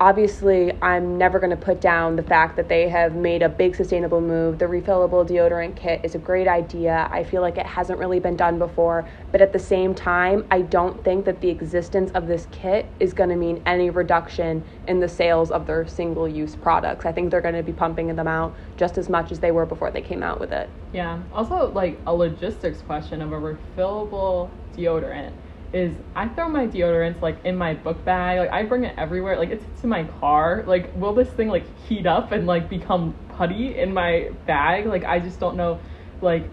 obviously, 0.00 0.72
I'm 0.82 1.18
never 1.18 1.38
going 1.38 1.50
to 1.50 1.56
put 1.56 1.80
down 1.80 2.16
the 2.16 2.22
fact 2.22 2.56
that 2.56 2.68
they 2.68 2.88
have 2.88 3.14
made 3.14 3.42
a 3.42 3.48
big 3.48 3.74
sustainable 3.74 4.20
move. 4.20 4.58
The 4.58 4.66
refillable 4.66 5.28
deodorant 5.28 5.76
kit 5.76 6.00
is 6.04 6.14
a 6.14 6.18
great 6.18 6.46
idea. 6.46 7.08
I 7.10 7.24
feel 7.24 7.42
like 7.42 7.58
it 7.58 7.66
hasn't 7.66 7.98
really 7.98 8.20
been 8.20 8.36
done 8.36 8.58
before, 8.58 9.08
but 9.32 9.40
at 9.40 9.52
the 9.52 9.58
same 9.58 9.94
time, 9.94 10.46
I 10.50 10.62
don't 10.62 11.02
think 11.04 11.24
that 11.24 11.40
the 11.40 11.48
existence 11.48 12.10
of 12.12 12.26
this 12.26 12.46
kit 12.50 12.86
is 13.00 13.12
going 13.12 13.30
to 13.30 13.36
mean 13.36 13.62
any 13.66 13.90
reduction 13.90 14.64
in 14.86 15.00
the 15.00 15.08
sales 15.08 15.50
of 15.50 15.66
their 15.66 15.86
single 15.86 16.28
use 16.28 16.54
products. 16.54 17.04
I 17.04 17.12
think 17.12 17.30
they're 17.30 17.40
going 17.40 17.54
to 17.54 17.62
be 17.62 17.72
pumping 17.72 18.14
them 18.14 18.28
out 18.28 18.54
just 18.76 18.98
as 18.98 19.08
much 19.08 19.32
as 19.32 19.40
they 19.40 19.50
were 19.50 19.66
before 19.66 19.90
they 19.90 20.02
came 20.02 20.22
out 20.22 20.40
with 20.40 20.52
it. 20.52 20.70
Yeah. 20.92 21.22
Also, 21.32 21.70
like 21.72 21.98
a 22.06 22.14
logistics 22.14 22.80
question 22.82 23.20
of 23.20 23.32
a 23.32 23.36
refillable 23.36 24.50
deodorant 24.76 25.32
is 25.72 25.94
I 26.14 26.28
throw 26.28 26.48
my 26.48 26.66
deodorants 26.66 27.20
like 27.20 27.44
in 27.44 27.56
my 27.56 27.74
book 27.74 28.04
bag. 28.04 28.38
Like 28.38 28.50
I 28.50 28.62
bring 28.64 28.84
it 28.84 28.94
everywhere. 28.96 29.36
Like 29.36 29.50
it's 29.50 29.64
to 29.82 29.86
my 29.86 30.04
car. 30.04 30.64
Like 30.66 30.94
will 30.96 31.14
this 31.14 31.28
thing 31.28 31.48
like 31.48 31.64
heat 31.86 32.06
up 32.06 32.32
and 32.32 32.46
like 32.46 32.68
become 32.68 33.14
putty 33.36 33.76
in 33.78 33.92
my 33.92 34.30
bag? 34.46 34.86
Like 34.86 35.04
I 35.04 35.20
just 35.20 35.38
don't 35.40 35.56
know. 35.56 35.80
Like 36.22 36.50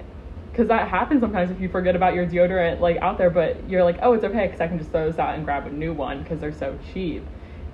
because 0.52 0.68
that 0.70 0.88
happens 0.88 1.20
sometimes 1.22 1.52
if 1.52 1.60
you 1.60 1.68
forget 1.68 1.96
about 1.96 2.14
your 2.14 2.26
deodorant 2.26 2.80
like 2.80 2.98
out 2.98 3.18
there, 3.18 3.30
but 3.30 3.70
you're 3.70 3.84
like, 3.84 4.00
oh, 4.02 4.14
it's 4.14 4.24
okay 4.24 4.48
because 4.48 4.62
I 4.62 4.68
can 4.68 4.78
just 4.78 4.92
throw 4.92 5.10
this 5.10 5.20
out 5.20 5.36
and 5.36 5.46
grab 5.46 5.68
a 5.68 5.72
new 5.72 5.94
one 5.94 6.24
because 6.24 6.40
they're 6.40 6.54
so 6.54 6.78
cheap. 6.94 7.26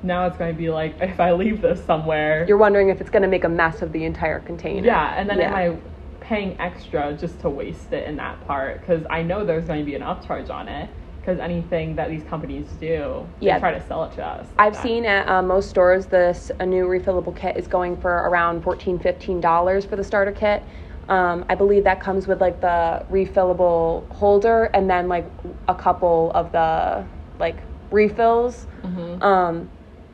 Now 0.04 0.26
it's 0.26 0.38
going 0.38 0.54
to 0.54 0.58
be 0.58 0.70
like 0.70 0.96
if 1.02 1.20
I 1.20 1.32
leave 1.32 1.62
this 1.62 1.84
somewhere, 1.84 2.46
you're 2.48 2.58
wondering 2.58 2.90
if 2.90 3.02
it's 3.02 3.10
going 3.10 3.24
to 3.24 3.28
make 3.28 3.44
a 3.44 3.50
mess 3.50 3.82
of 3.82 3.92
the 3.94 4.06
entire 4.06 4.40
container. 4.40 4.86
Yeah, 4.86 5.16
and 5.18 5.28
then 5.28 5.40
yeah. 5.40 5.48
am 5.48 5.56
I 5.56 5.78
paying 6.20 6.60
extra 6.60 7.14
just 7.14 7.40
to 7.40 7.50
waste 7.50 7.92
it 7.94 8.08
in 8.08 8.18
that 8.18 8.46
part? 8.46 8.80
Because 8.80 9.04
I 9.10 9.24
know 9.24 9.44
there's 9.44 9.66
going 9.66 9.80
to 9.80 9.86
be 9.86 9.96
an 9.96 10.04
upcharge 10.04 10.52
on 10.52 10.68
it 10.68 10.88
because 11.22 11.40
anything 11.40 11.96
that 11.96 12.10
these 12.10 12.24
companies 12.24 12.66
do, 12.80 13.28
they 13.40 13.48
yeah. 13.48 13.60
try 13.60 13.72
to 13.72 13.88
sell 13.88 14.04
it 14.06 14.12
to 14.14 14.26
us. 14.26 14.48
I've 14.58 14.76
seen 14.76 15.06
at 15.06 15.28
uh, 15.30 15.42
most 15.44 15.70
stores 15.70 16.08
this 16.08 16.52
a 16.60 16.66
new 16.66 16.86
refillable 16.86 17.36
kit 17.36 17.58
is 17.58 17.68
going 17.68 17.96
for 17.98 18.12
around 18.12 18.64
14 18.64 19.40
dollars 19.40 19.86
for 19.86 19.96
the 19.96 20.04
starter 20.04 20.32
kit. 20.32 20.64
Um, 21.10 21.46
I 21.48 21.56
believe 21.56 21.84
that 21.84 22.00
comes 22.00 22.26
with 22.26 22.42
like 22.42 22.60
the 22.60 23.06
refillable 23.12 24.10
holder 24.10 24.66
and 24.74 24.90
then 24.90 25.08
like 25.08 25.30
a 25.68 25.76
couple 25.76 26.32
of 26.34 26.52
the 26.52 27.06
like 27.38 27.58
refills. 27.92 28.66
Mm-hmm. 28.82 29.22
Um, 29.22 29.70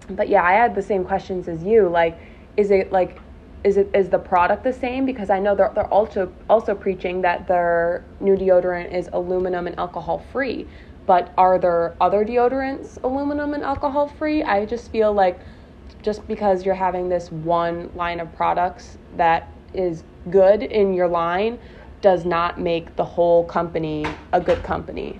but 0.09 0.27
yeah, 0.27 0.43
I 0.43 0.53
had 0.53 0.75
the 0.75 0.81
same 0.81 1.05
questions 1.05 1.47
as 1.47 1.63
you. 1.63 1.87
Like, 1.87 2.19
is 2.57 2.71
it 2.71 2.91
like 2.91 3.19
is 3.63 3.77
it 3.77 3.89
is 3.93 4.09
the 4.09 4.19
product 4.19 4.63
the 4.63 4.71
same 4.71 5.05
because 5.05 5.29
i 5.29 5.39
know 5.39 5.55
they're, 5.55 5.71
they're 5.73 5.93
also 5.93 6.31
also 6.49 6.75
preaching 6.75 7.21
that 7.21 7.47
their 7.47 8.05
new 8.19 8.35
deodorant 8.35 8.93
is 8.93 9.09
aluminum 9.13 9.65
and 9.65 9.77
alcohol 9.79 10.23
free 10.31 10.67
but 11.07 11.33
are 11.37 11.57
there 11.57 11.95
other 11.99 12.23
deodorants 12.23 13.01
aluminum 13.03 13.53
and 13.53 13.63
alcohol 13.63 14.07
free? 14.07 14.43
I 14.43 14.65
just 14.65 14.91
feel 14.91 15.11
like 15.11 15.39
just 16.03 16.27
because 16.27 16.65
you're 16.65 16.75
having 16.75 17.09
this 17.09 17.31
one 17.31 17.89
line 17.95 18.19
of 18.19 18.33
products 18.35 18.97
that 19.15 19.49
is 19.73 20.03
good 20.29 20.61
in 20.61 20.93
your 20.93 21.07
line 21.07 21.57
does 22.01 22.25
not 22.25 22.59
make 22.59 22.95
the 22.95 23.03
whole 23.03 23.45
company 23.45 24.05
a 24.33 24.39
good 24.39 24.61
company. 24.63 25.19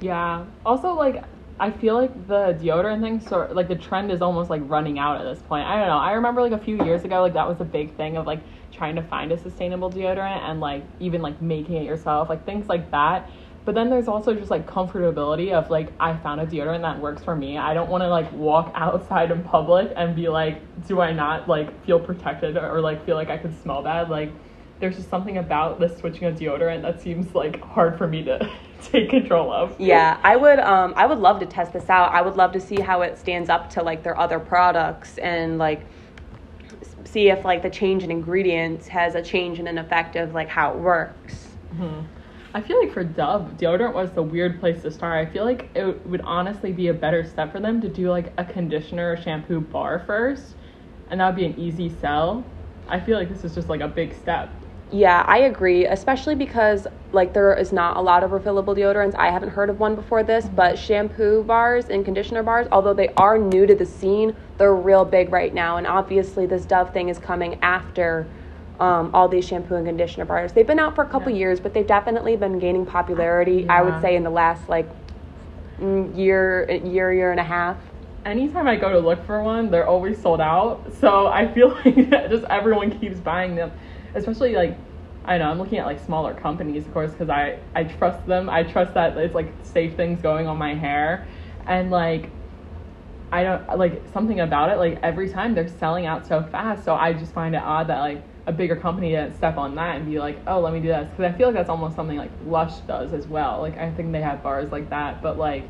Yeah. 0.00 0.44
Also, 0.64 0.94
like, 0.94 1.22
I 1.58 1.70
feel 1.70 1.94
like 1.94 2.26
the 2.26 2.58
deodorant 2.60 3.00
thing, 3.00 3.20
sort 3.20 3.54
like 3.54 3.68
the 3.68 3.76
trend 3.76 4.10
is 4.10 4.20
almost 4.20 4.50
like 4.50 4.60
running 4.64 4.98
out 4.98 5.20
at 5.20 5.24
this 5.24 5.42
point. 5.42 5.66
I 5.66 5.78
don't 5.78 5.86
know. 5.86 5.98
I 5.98 6.12
remember 6.12 6.42
like 6.42 6.52
a 6.52 6.58
few 6.58 6.84
years 6.84 7.04
ago, 7.04 7.22
like 7.22 7.32
that 7.32 7.48
was 7.48 7.60
a 7.60 7.64
big 7.64 7.96
thing 7.96 8.16
of 8.16 8.26
like 8.26 8.40
trying 8.72 8.94
to 8.96 9.02
find 9.02 9.32
a 9.32 9.38
sustainable 9.38 9.90
deodorant 9.90 10.42
and 10.42 10.60
like 10.60 10.84
even 11.00 11.22
like 11.22 11.40
making 11.40 11.76
it 11.76 11.84
yourself, 11.84 12.28
like 12.28 12.44
things 12.44 12.68
like 12.68 12.90
that. 12.90 13.30
But 13.66 13.74
then 13.74 13.90
there's 13.90 14.06
also 14.06 14.32
just 14.32 14.48
like 14.48 14.64
comfortability 14.64 15.52
of 15.52 15.70
like 15.70 15.92
I 15.98 16.16
found 16.16 16.40
a 16.40 16.46
deodorant 16.46 16.82
that 16.82 17.00
works 17.00 17.24
for 17.24 17.34
me. 17.34 17.58
I 17.58 17.74
don't 17.74 17.90
want 17.90 18.02
to 18.02 18.08
like 18.08 18.32
walk 18.32 18.70
outside 18.76 19.32
in 19.32 19.42
public 19.42 19.92
and 19.96 20.14
be 20.14 20.28
like, 20.28 20.62
do 20.86 21.00
I 21.00 21.12
not 21.12 21.48
like 21.48 21.84
feel 21.84 21.98
protected 21.98 22.56
or, 22.56 22.76
or 22.76 22.80
like 22.80 23.04
feel 23.04 23.16
like 23.16 23.28
I 23.28 23.36
could 23.36 23.60
smell 23.60 23.82
bad? 23.82 24.08
Like 24.08 24.30
there's 24.78 24.94
just 24.94 25.10
something 25.10 25.38
about 25.38 25.80
the 25.80 25.88
switching 25.88 26.28
of 26.28 26.36
deodorant 26.36 26.82
that 26.82 27.00
seems 27.00 27.34
like 27.34 27.60
hard 27.60 27.98
for 27.98 28.06
me 28.06 28.22
to 28.22 28.48
take 28.82 29.10
control 29.10 29.52
of. 29.52 29.74
Yeah, 29.80 30.20
I 30.22 30.36
would 30.36 30.60
um 30.60 30.94
I 30.96 31.06
would 31.06 31.18
love 31.18 31.40
to 31.40 31.46
test 31.46 31.72
this 31.72 31.90
out. 31.90 32.12
I 32.12 32.22
would 32.22 32.36
love 32.36 32.52
to 32.52 32.60
see 32.60 32.80
how 32.80 33.02
it 33.02 33.18
stands 33.18 33.50
up 33.50 33.68
to 33.70 33.82
like 33.82 34.04
their 34.04 34.16
other 34.16 34.38
products 34.38 35.18
and 35.18 35.58
like 35.58 35.84
see 37.04 37.30
if 37.30 37.44
like 37.44 37.62
the 37.62 37.70
change 37.70 38.04
in 38.04 38.12
ingredients 38.12 38.86
has 38.86 39.16
a 39.16 39.22
change 39.22 39.58
in 39.58 39.66
an 39.66 39.76
effect 39.76 40.14
of 40.14 40.34
like 40.34 40.48
how 40.48 40.70
it 40.70 40.78
works. 40.78 41.48
Mm-hmm. 41.74 42.06
I 42.56 42.62
feel 42.62 42.80
like 42.80 42.90
for 42.90 43.04
Dove, 43.04 43.58
deodorant 43.58 43.92
was 43.92 44.12
the 44.12 44.22
weird 44.22 44.60
place 44.60 44.80
to 44.80 44.90
start. 44.90 45.28
I 45.28 45.30
feel 45.30 45.44
like 45.44 45.68
it 45.74 46.06
would 46.06 46.22
honestly 46.22 46.72
be 46.72 46.88
a 46.88 46.94
better 46.94 47.22
step 47.22 47.52
for 47.52 47.60
them 47.60 47.82
to 47.82 47.88
do 47.90 48.08
like 48.08 48.32
a 48.38 48.46
conditioner 48.46 49.12
or 49.12 49.16
shampoo 49.18 49.60
bar 49.60 50.02
first, 50.06 50.54
and 51.10 51.20
that 51.20 51.26
would 51.26 51.36
be 51.36 51.44
an 51.44 51.60
easy 51.60 51.90
sell. 52.00 52.46
I 52.88 52.98
feel 52.98 53.18
like 53.18 53.28
this 53.28 53.44
is 53.44 53.54
just 53.54 53.68
like 53.68 53.82
a 53.82 53.88
big 53.88 54.14
step. 54.14 54.48
Yeah, 54.90 55.22
I 55.26 55.40
agree, 55.40 55.84
especially 55.84 56.34
because 56.34 56.86
like 57.12 57.34
there 57.34 57.52
is 57.52 57.74
not 57.74 57.98
a 57.98 58.00
lot 58.00 58.24
of 58.24 58.30
refillable 58.30 58.74
deodorants. 58.74 59.14
I 59.16 59.30
haven't 59.30 59.50
heard 59.50 59.68
of 59.68 59.78
one 59.78 59.94
before 59.94 60.22
this, 60.22 60.46
but 60.46 60.78
shampoo 60.78 61.44
bars 61.44 61.90
and 61.90 62.06
conditioner 62.06 62.42
bars, 62.42 62.68
although 62.72 62.94
they 62.94 63.08
are 63.18 63.36
new 63.36 63.66
to 63.66 63.74
the 63.74 63.84
scene, 63.84 64.34
they're 64.56 64.74
real 64.74 65.04
big 65.04 65.30
right 65.30 65.52
now. 65.52 65.76
And 65.76 65.86
obviously, 65.86 66.46
this 66.46 66.64
Dove 66.64 66.90
thing 66.94 67.10
is 67.10 67.18
coming 67.18 67.58
after 67.60 68.26
um, 68.80 69.10
all 69.14 69.28
these 69.28 69.46
shampoo 69.46 69.74
and 69.74 69.86
conditioner 69.86 70.24
bars. 70.24 70.52
They've 70.52 70.66
been 70.66 70.78
out 70.78 70.94
for 70.94 71.04
a 71.04 71.08
couple 71.08 71.32
yeah. 71.32 71.38
years, 71.38 71.60
but 71.60 71.74
they've 71.74 71.86
definitely 71.86 72.36
been 72.36 72.58
gaining 72.58 72.86
popularity. 72.86 73.62
Yeah. 73.62 73.78
I 73.78 73.82
would 73.82 74.00
say 74.00 74.16
in 74.16 74.22
the 74.22 74.30
last 74.30 74.68
like 74.68 74.88
mm, 75.78 76.16
year, 76.16 76.70
year, 76.70 77.12
year 77.12 77.30
and 77.30 77.40
a 77.40 77.44
half. 77.44 77.76
Anytime 78.24 78.66
I 78.66 78.76
go 78.76 78.90
to 78.90 78.98
look 78.98 79.24
for 79.24 79.42
one, 79.42 79.70
they're 79.70 79.86
always 79.86 80.20
sold 80.20 80.40
out. 80.40 80.92
So 81.00 81.28
I 81.28 81.52
feel 81.52 81.68
like 81.84 82.10
just 82.10 82.44
everyone 82.44 82.98
keeps 82.98 83.18
buying 83.18 83.54
them, 83.54 83.72
especially 84.14 84.54
like 84.54 84.76
I 85.24 85.38
know 85.38 85.50
I'm 85.50 85.58
looking 85.58 85.78
at 85.78 85.86
like 85.86 86.04
smaller 86.04 86.34
companies, 86.34 86.86
of 86.86 86.92
course, 86.92 87.10
because 87.10 87.28
I 87.28 87.58
I 87.74 87.84
trust 87.84 88.26
them. 88.26 88.48
I 88.48 88.62
trust 88.62 88.94
that 88.94 89.16
it's 89.16 89.34
like 89.34 89.52
safe 89.62 89.96
things 89.96 90.20
going 90.20 90.46
on 90.46 90.56
my 90.56 90.74
hair, 90.74 91.26
and 91.66 91.90
like 91.90 92.30
I 93.32 93.42
don't 93.42 93.78
like 93.78 94.02
something 94.12 94.40
about 94.40 94.70
it. 94.70 94.76
Like 94.76 95.00
every 95.02 95.28
time 95.28 95.54
they're 95.54 95.68
selling 95.68 96.06
out 96.06 96.26
so 96.26 96.42
fast, 96.44 96.84
so 96.84 96.94
I 96.94 97.12
just 97.12 97.32
find 97.32 97.54
it 97.54 97.62
odd 97.62 97.88
that 97.88 98.00
like 98.00 98.22
a 98.46 98.52
bigger 98.52 98.76
company 98.76 99.10
to 99.10 99.32
step 99.34 99.56
on 99.56 99.74
that 99.74 99.96
and 99.96 100.06
be 100.06 100.18
like, 100.18 100.38
oh, 100.46 100.60
let 100.60 100.72
me 100.72 100.80
do 100.80 100.88
this. 100.88 101.08
Because 101.10 101.32
I 101.32 101.36
feel 101.36 101.48
like 101.48 101.56
that's 101.56 101.68
almost 101.68 101.96
something 101.96 102.16
like 102.16 102.30
Lush 102.46 102.78
does 102.80 103.12
as 103.12 103.26
well. 103.26 103.60
Like, 103.60 103.76
I 103.76 103.90
think 103.90 104.12
they 104.12 104.22
have 104.22 104.42
bars 104.42 104.70
like 104.70 104.88
that. 104.90 105.20
But, 105.20 105.36
like, 105.36 105.64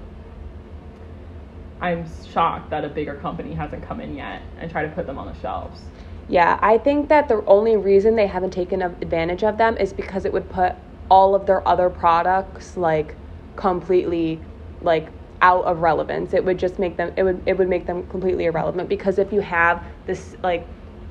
I'm 1.81 2.07
shocked 2.31 2.71
that 2.71 2.85
a 2.85 2.89
bigger 2.89 3.15
company 3.15 3.55
hasn't 3.55 3.83
come 3.83 4.01
in 4.01 4.15
yet 4.15 4.43
and 4.59 4.71
try 4.71 4.83
to 4.83 4.91
put 4.91 5.07
them 5.07 5.17
on 5.19 5.27
the 5.27 5.41
shelves. 5.41 5.81
Yeah, 6.29 6.59
I 6.61 6.77
think 6.77 7.09
that 7.09 7.29
the 7.29 7.43
only 7.47 7.77
reason 7.77 8.17
they 8.17 8.27
haven't 8.27 8.51
taken 8.51 8.83
advantage 8.83 9.43
of 9.43 9.57
them 9.57 9.77
is 9.79 9.93
because 9.93 10.25
it 10.25 10.33
would 10.33 10.51
put 10.51 10.75
all 11.11 11.35
of 11.35 11.47
their 11.47 11.67
other 11.67 11.89
products, 11.89 12.77
like, 12.77 13.17
completely, 13.55 14.41
like, 14.83 15.09
out 15.41 15.65
of 15.65 15.81
relevance. 15.81 16.35
It 16.35 16.45
would 16.45 16.59
just 16.59 16.79
make 16.79 16.97
them 16.97 17.13
it 17.17 17.23
would 17.23 17.43
it 17.47 17.59
would 17.59 17.69
make 17.69 17.87
them 17.87 18.07
completely 18.07 18.47
irrelevant 18.47 18.89
because 18.89 19.19
if 19.19 19.33
you 19.33 19.41
have 19.41 19.85
this 20.07 20.35
like 20.43 20.67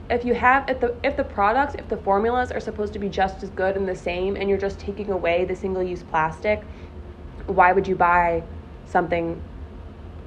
if 0.09 0.23
you 0.23 0.33
have 0.35 0.69
if 0.69 0.79
the 0.79 0.95
if 1.03 1.17
the 1.17 1.23
products 1.23 1.75
if 1.75 1.87
the 1.89 1.97
formulas 1.97 2.51
are 2.51 2.59
supposed 2.59 2.93
to 2.93 2.99
be 2.99 3.09
just 3.09 3.43
as 3.43 3.49
good 3.49 3.75
and 3.75 3.87
the 3.87 3.95
same 3.95 4.35
and 4.35 4.49
you're 4.49 4.57
just 4.57 4.79
taking 4.79 5.09
away 5.09 5.45
the 5.45 5.55
single 5.55 5.81
use 5.81 6.03
plastic 6.03 6.63
why 7.47 7.71
would 7.71 7.87
you 7.87 7.95
buy 7.95 8.43
something 8.85 9.41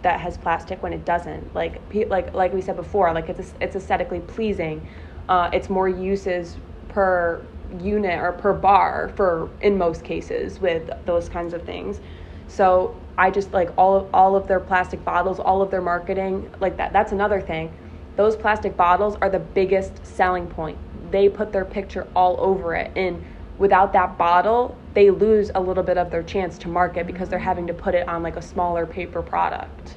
that 0.02 0.20
has 0.20 0.36
plastic 0.36 0.82
when 0.82 0.92
it 0.92 1.04
doesn't? 1.04 1.54
Like 1.54 1.80
like 2.08 2.34
like 2.34 2.52
we 2.52 2.60
said 2.60 2.76
before 2.76 3.12
like 3.12 3.28
it's 3.28 3.54
it's 3.60 3.76
aesthetically 3.76 4.20
pleasing. 4.20 4.86
Uh, 5.28 5.50
it's 5.52 5.68
more 5.68 5.88
uses 5.88 6.56
per 6.88 7.44
unit 7.80 8.18
or 8.18 8.32
per 8.32 8.54
bar 8.54 9.10
for 9.14 9.50
in 9.60 9.76
most 9.76 10.02
cases 10.04 10.58
with 10.58 10.90
those 11.04 11.28
kinds 11.28 11.52
of 11.52 11.62
things. 11.62 12.00
So 12.46 12.96
i 13.18 13.30
just 13.32 13.52
like 13.52 13.70
all 13.76 13.96
of 13.96 14.08
all 14.14 14.36
of 14.36 14.46
their 14.46 14.60
plastic 14.60 15.04
bottles 15.04 15.40
all 15.40 15.60
of 15.60 15.72
their 15.72 15.82
marketing 15.82 16.48
like 16.60 16.76
that 16.76 16.92
that's 16.92 17.10
another 17.10 17.40
thing 17.40 17.76
those 18.18 18.34
plastic 18.34 18.76
bottles 18.76 19.16
are 19.22 19.30
the 19.30 19.38
biggest 19.38 20.04
selling 20.04 20.48
point. 20.48 20.76
They 21.12 21.28
put 21.28 21.52
their 21.52 21.64
picture 21.64 22.08
all 22.16 22.36
over 22.40 22.74
it. 22.74 22.90
And 22.96 23.24
without 23.58 23.92
that 23.92 24.18
bottle, 24.18 24.76
they 24.92 25.10
lose 25.10 25.52
a 25.54 25.60
little 25.60 25.84
bit 25.84 25.96
of 25.96 26.10
their 26.10 26.24
chance 26.24 26.58
to 26.58 26.68
market 26.68 27.06
because 27.06 27.28
they're 27.28 27.38
having 27.38 27.68
to 27.68 27.74
put 27.74 27.94
it 27.94 28.08
on 28.08 28.24
like 28.24 28.34
a 28.34 28.42
smaller 28.42 28.86
paper 28.86 29.22
product. 29.22 29.96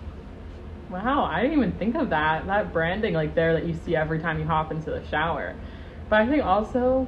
Wow, 0.92 1.24
I 1.24 1.42
didn't 1.42 1.58
even 1.58 1.72
think 1.72 1.96
of 1.96 2.12
that. 2.12 2.46
That 2.46 2.72
branding 2.72 3.16
like 3.16 3.34
there 3.34 3.54
that 3.54 3.66
you 3.66 3.74
see 3.74 3.96
every 3.96 4.20
time 4.20 4.38
you 4.38 4.46
hop 4.46 4.72
into 4.72 4.92
the 4.92 5.04
shower. 5.08 5.56
But 6.08 6.22
I 6.22 6.28
think 6.28 6.46
also 6.46 7.08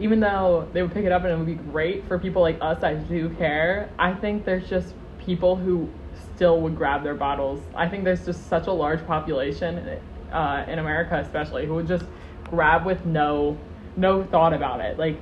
even 0.00 0.18
though 0.18 0.68
they 0.72 0.82
would 0.82 0.92
pick 0.92 1.04
it 1.04 1.12
up 1.12 1.22
and 1.22 1.30
it 1.30 1.36
would 1.36 1.46
be 1.46 1.54
great 1.70 2.04
for 2.08 2.18
people 2.18 2.42
like 2.42 2.58
us 2.60 2.80
that 2.80 3.08
do 3.08 3.28
care, 3.36 3.88
I 3.96 4.12
think 4.12 4.44
there's 4.44 4.68
just 4.68 4.92
people 5.24 5.54
who 5.54 5.88
still 6.34 6.60
would 6.62 6.74
grab 6.74 7.04
their 7.04 7.14
bottles. 7.14 7.60
I 7.76 7.88
think 7.88 8.02
there's 8.02 8.24
just 8.24 8.48
such 8.48 8.66
a 8.66 8.72
large 8.72 9.06
population 9.06 10.00
uh, 10.32 10.64
in 10.68 10.78
America 10.78 11.20
especially 11.24 11.66
who 11.66 11.74
would 11.74 11.86
just 11.86 12.04
grab 12.50 12.84
with 12.84 13.04
no 13.06 13.58
no 13.96 14.24
thought 14.24 14.52
about 14.52 14.80
it. 14.80 14.98
Like 14.98 15.18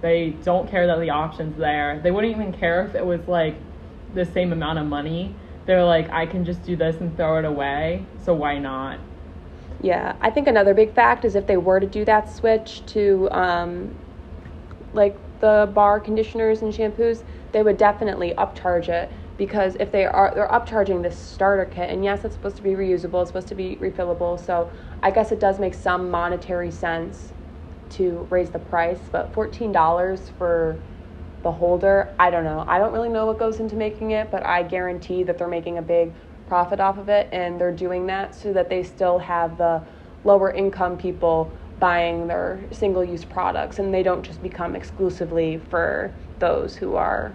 they 0.00 0.30
don't 0.44 0.68
care 0.68 0.86
that 0.86 0.98
the 1.00 1.10
option's 1.10 1.56
there. 1.58 2.00
They 2.02 2.10
wouldn't 2.10 2.34
even 2.34 2.52
care 2.52 2.86
if 2.86 2.94
it 2.94 3.04
was 3.04 3.26
like 3.28 3.56
the 4.14 4.24
same 4.24 4.52
amount 4.52 4.78
of 4.78 4.86
money. 4.86 5.34
They're 5.66 5.84
like, 5.84 6.10
I 6.10 6.26
can 6.26 6.44
just 6.44 6.64
do 6.64 6.74
this 6.74 6.96
and 6.96 7.14
throw 7.16 7.38
it 7.38 7.44
away, 7.44 8.04
so 8.24 8.34
why 8.34 8.58
not? 8.58 8.98
Yeah, 9.82 10.16
I 10.20 10.30
think 10.30 10.48
another 10.48 10.74
big 10.74 10.92
fact 10.92 11.24
is 11.24 11.34
if 11.34 11.46
they 11.46 11.56
were 11.56 11.80
to 11.80 11.86
do 11.86 12.04
that 12.06 12.30
switch 12.30 12.84
to 12.86 13.28
um, 13.30 13.94
like 14.92 15.16
the 15.40 15.70
bar 15.74 16.00
conditioners 16.00 16.62
and 16.62 16.72
shampoos, 16.72 17.22
they 17.52 17.62
would 17.62 17.76
definitely 17.76 18.34
upcharge 18.36 18.88
it 18.88 19.10
because 19.40 19.74
if 19.80 19.90
they 19.90 20.04
are 20.04 20.32
they're 20.34 20.48
upcharging 20.48 21.02
this 21.02 21.16
starter 21.18 21.64
kit 21.64 21.88
and 21.88 22.04
yes 22.04 22.26
it's 22.26 22.34
supposed 22.34 22.56
to 22.56 22.62
be 22.62 22.72
reusable 22.72 23.22
it's 23.22 23.30
supposed 23.30 23.48
to 23.48 23.54
be 23.54 23.74
refillable 23.76 24.38
so 24.38 24.70
i 25.02 25.10
guess 25.10 25.32
it 25.32 25.40
does 25.40 25.58
make 25.58 25.72
some 25.72 26.10
monetary 26.10 26.70
sense 26.70 27.32
to 27.88 28.26
raise 28.28 28.50
the 28.50 28.58
price 28.58 29.00
but 29.10 29.32
$14 29.32 30.30
for 30.36 30.78
the 31.42 31.50
holder 31.50 32.14
i 32.18 32.28
don't 32.28 32.44
know. 32.44 32.66
I 32.68 32.78
don't 32.78 32.92
really 32.92 33.08
know 33.08 33.24
what 33.24 33.38
goes 33.38 33.60
into 33.60 33.76
making 33.76 34.10
it 34.10 34.30
but 34.30 34.44
i 34.44 34.62
guarantee 34.62 35.22
that 35.22 35.38
they're 35.38 35.48
making 35.48 35.78
a 35.78 35.82
big 35.82 36.12
profit 36.46 36.78
off 36.78 36.98
of 36.98 37.08
it 37.08 37.26
and 37.32 37.58
they're 37.58 37.72
doing 37.72 38.08
that 38.08 38.34
so 38.34 38.52
that 38.52 38.68
they 38.68 38.82
still 38.82 39.18
have 39.20 39.56
the 39.56 39.82
lower 40.22 40.50
income 40.50 40.98
people 40.98 41.50
buying 41.78 42.26
their 42.26 42.60
single 42.72 43.02
use 43.02 43.24
products 43.24 43.78
and 43.78 43.94
they 43.94 44.02
don't 44.02 44.22
just 44.22 44.42
become 44.42 44.76
exclusively 44.76 45.56
for 45.70 46.12
those 46.40 46.76
who 46.76 46.94
are 46.94 47.34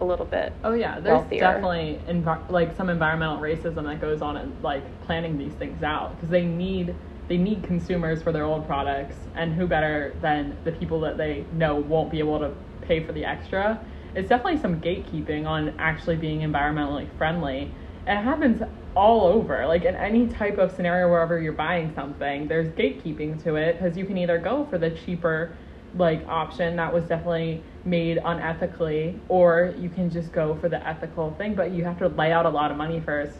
a 0.00 0.04
little 0.04 0.26
bit. 0.26 0.52
Oh 0.64 0.72
yeah, 0.72 1.00
there's 1.00 1.20
wealthier. 1.20 1.40
definitely 1.40 2.00
env- 2.08 2.50
like 2.50 2.76
some 2.76 2.88
environmental 2.88 3.38
racism 3.38 3.84
that 3.84 4.00
goes 4.00 4.22
on 4.22 4.36
in 4.36 4.52
like 4.62 4.84
planning 5.06 5.38
these 5.38 5.54
things 5.54 5.82
out 5.82 6.16
because 6.16 6.28
they 6.28 6.44
need 6.44 6.94
they 7.28 7.36
need 7.38 7.62
consumers 7.64 8.22
for 8.22 8.32
their 8.32 8.44
old 8.44 8.66
products, 8.66 9.16
and 9.34 9.52
who 9.52 9.66
better 9.66 10.14
than 10.20 10.56
the 10.64 10.72
people 10.72 11.00
that 11.00 11.16
they 11.16 11.44
know 11.52 11.76
won't 11.76 12.10
be 12.10 12.18
able 12.18 12.38
to 12.38 12.52
pay 12.82 13.02
for 13.04 13.12
the 13.12 13.24
extra. 13.24 13.80
It's 14.14 14.28
definitely 14.28 14.60
some 14.60 14.80
gatekeeping 14.80 15.46
on 15.46 15.74
actually 15.78 16.16
being 16.16 16.40
environmentally 16.40 17.08
friendly. 17.18 17.70
And 18.06 18.20
it 18.20 18.22
happens 18.22 18.62
all 18.94 19.26
over. 19.26 19.66
Like 19.66 19.84
in 19.84 19.94
any 19.96 20.26
type 20.28 20.58
of 20.58 20.72
scenario 20.72 21.10
wherever 21.10 21.38
you're 21.40 21.52
buying 21.52 21.92
something, 21.94 22.48
there's 22.48 22.68
gatekeeping 22.68 23.42
to 23.42 23.56
it 23.56 23.78
because 23.78 23.96
you 23.96 24.06
can 24.06 24.16
either 24.16 24.38
go 24.38 24.64
for 24.66 24.78
the 24.78 24.90
cheaper 24.90 25.56
like 25.98 26.26
option 26.28 26.76
that 26.76 26.92
was 26.92 27.04
definitely 27.04 27.62
made 27.84 28.18
unethically 28.18 29.18
or 29.28 29.74
you 29.78 29.88
can 29.88 30.10
just 30.10 30.32
go 30.32 30.54
for 30.56 30.68
the 30.68 30.86
ethical 30.86 31.32
thing 31.34 31.54
but 31.54 31.70
you 31.70 31.84
have 31.84 31.98
to 31.98 32.08
lay 32.08 32.32
out 32.32 32.46
a 32.46 32.48
lot 32.48 32.70
of 32.70 32.76
money 32.76 33.00
first 33.00 33.36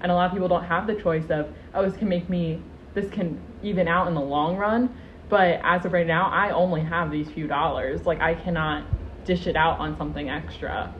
and 0.00 0.12
a 0.12 0.14
lot 0.14 0.26
of 0.26 0.32
people 0.32 0.48
don't 0.48 0.64
have 0.64 0.86
the 0.86 0.94
choice 0.94 1.28
of 1.30 1.48
oh 1.74 1.88
this 1.88 1.96
can 1.98 2.08
make 2.08 2.28
me 2.28 2.62
this 2.94 3.10
can 3.10 3.40
even 3.62 3.88
out 3.88 4.08
in 4.08 4.14
the 4.14 4.20
long 4.20 4.56
run 4.56 4.94
but 5.28 5.60
as 5.64 5.84
of 5.84 5.92
right 5.92 6.06
now 6.06 6.28
i 6.30 6.50
only 6.50 6.80
have 6.80 7.10
these 7.10 7.28
few 7.30 7.46
dollars 7.46 8.06
like 8.06 8.20
i 8.20 8.34
cannot 8.34 8.84
dish 9.24 9.46
it 9.46 9.56
out 9.56 9.78
on 9.78 9.96
something 9.98 10.30
extra 10.30 10.94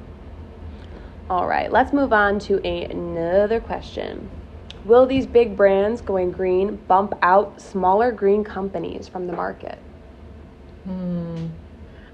All 1.31 1.47
right, 1.47 1.71
let's 1.71 1.93
move 1.93 2.13
on 2.15 2.39
to 2.41 2.57
another 2.67 3.61
question. 3.61 4.31
Will 4.85 5.05
these 5.07 5.27
big 5.27 5.59
brands 5.59 6.01
going 6.01 6.31
green 6.31 6.77
bump 6.89 7.13
out 7.21 7.61
smaller 7.61 8.13
green 8.13 8.45
companies 8.45 9.09
from 9.09 9.27
the 9.27 9.35
market? 9.35 9.79
Hmm. 10.89 11.49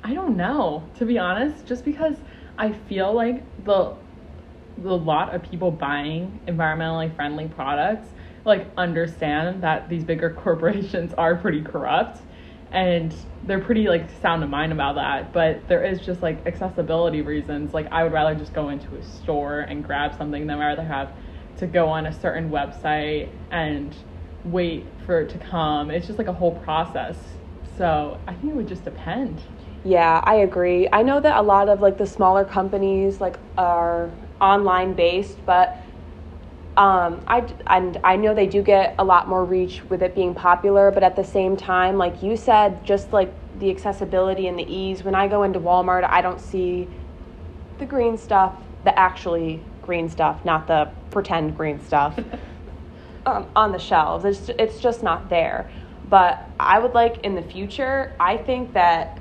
I 0.03 0.15
don't 0.15 0.37
know, 0.37 0.91
to 0.97 1.05
be 1.07 1.17
honest, 1.17 1.65
just 1.65 1.85
because 1.85 2.17
I 2.59 2.73
feel 2.73 3.13
like 3.13 3.45
the 3.65 3.95
the 4.77 4.99
lot 4.99 5.33
of 5.33 5.45
people 5.45 5.71
buying 5.71 6.41
environmentally 6.49 7.15
friendly 7.15 7.47
products 7.47 8.09
like 8.45 8.67
understand 8.77 9.63
that 9.63 9.89
these 9.89 10.03
bigger 10.03 10.31
corporations 10.43 11.15
are 11.15 11.37
pretty 11.37 11.63
corrupt 11.63 12.19
and 12.73 13.15
they're 13.45 13.61
pretty 13.61 13.87
like 13.87 14.11
sound 14.21 14.43
of 14.43 14.51
mind 14.51 14.73
about 14.73 14.97
that 14.97 15.33
but 15.33 15.69
there 15.69 15.85
is 15.85 16.01
just 16.01 16.23
like 16.23 16.45
accessibility 16.45 17.23
reasons. 17.23 17.73
Like 17.73 17.87
i 17.93 18.03
would 18.03 18.13
rather 18.13 18.35
just 18.35 18.53
go 18.53 18.71
into 18.71 18.97
a 18.97 19.03
store 19.05 19.61
and 19.61 19.85
grab 19.85 20.17
something 20.19 20.49
than 20.49 20.59
rather 20.59 20.83
have 20.83 21.13
to 21.59 21.69
go 21.69 21.87
on 21.87 22.07
a 22.07 22.13
certain 22.13 22.51
website 22.51 23.29
and 23.53 23.95
wait 24.45 24.85
for 25.07 25.21
it 25.21 25.31
to 25.31 25.39
come. 25.39 25.93
It's 25.93 26.09
just 26.09 26.19
like 26.19 26.29
a 26.29 26.33
whole 26.33 26.57
process 26.57 27.17
so 27.77 28.19
i 28.27 28.33
think 28.33 28.53
it 28.53 28.57
would 28.57 28.69
just 28.69 28.85
depend 28.85 29.41
Yeah, 29.85 30.23
I 30.25 30.37
agree. 30.37 30.89
I 30.91 31.03
know 31.03 31.21
that 31.21 31.37
a 31.37 31.43
lot 31.43 31.69
of 31.69 31.81
like 31.83 31.99
the 31.99 32.07
smaller 32.07 32.43
companies 32.43 33.21
like 33.21 33.39
are 33.59 34.11
online 34.41 34.95
based, 34.95 35.45
but 35.45 35.77
um, 36.79 37.21
I 37.27 37.45
and 37.67 38.01
I 38.03 38.17
know 38.17 38.35
they 38.35 38.47
do 38.47 38.63
get 38.63 38.95
a 38.99 39.05
lot 39.05 39.29
more 39.29 39.45
reach 39.45 39.83
with 39.91 40.03
it 40.03 40.15
being 40.15 40.35
popular. 40.35 40.91
But 40.91 41.03
at 41.03 41.17
the 41.17 41.23
same 41.25 41.55
time, 41.55 41.99
like 41.99 42.23
you 42.23 42.35
said, 42.37 42.83
just 42.87 43.13
like 43.13 43.31
the 43.61 43.69
accessibility 43.71 44.49
and 44.49 44.59
the 44.59 44.65
ease. 44.65 45.05
When 45.05 45.15
I 45.15 45.29
go 45.29 45.43
into 45.43 45.61
Walmart, 45.61 46.09
I 46.09 46.23
don't 46.23 46.41
see 46.41 46.89
the 47.79 47.85
green 47.85 48.17
stuff, 48.17 48.55
the 48.85 48.99
actually 48.99 49.63
green 49.83 50.09
stuff, 50.09 50.47
not 50.47 50.67
the 50.67 50.91
pretend 51.11 51.57
green 51.59 51.79
stuff, 51.81 52.19
um, 53.27 53.47
on 53.55 53.73
the 53.73 53.79
shelves. 53.79 54.25
It's 54.25 54.49
it's 54.59 54.81
just 54.81 55.03
not 55.03 55.29
there. 55.29 55.71
But 56.15 56.49
I 56.61 56.79
would 56.79 56.95
like 56.95 57.25
in 57.25 57.35
the 57.35 57.43
future. 57.43 58.13
I 58.21 58.37
think 58.37 58.73
that 58.75 59.19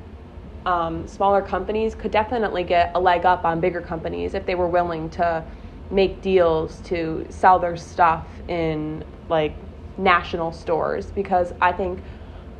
um, 0.63 1.07
smaller 1.07 1.41
companies 1.41 1.95
could 1.95 2.11
definitely 2.11 2.63
get 2.63 2.91
a 2.93 2.99
leg 2.99 3.25
up 3.25 3.45
on 3.45 3.59
bigger 3.59 3.81
companies 3.81 4.35
if 4.35 4.45
they 4.45 4.53
were 4.53 4.67
willing 4.67 5.09
to 5.09 5.43
make 5.89 6.21
deals 6.21 6.81
to 6.81 7.25
sell 7.31 7.57
their 7.57 7.75
stuff 7.77 8.27
in 8.47 9.03
like 9.27 9.55
national 9.97 10.51
stores 10.51 11.07
because 11.09 11.51
I 11.59 11.71
think 11.71 12.03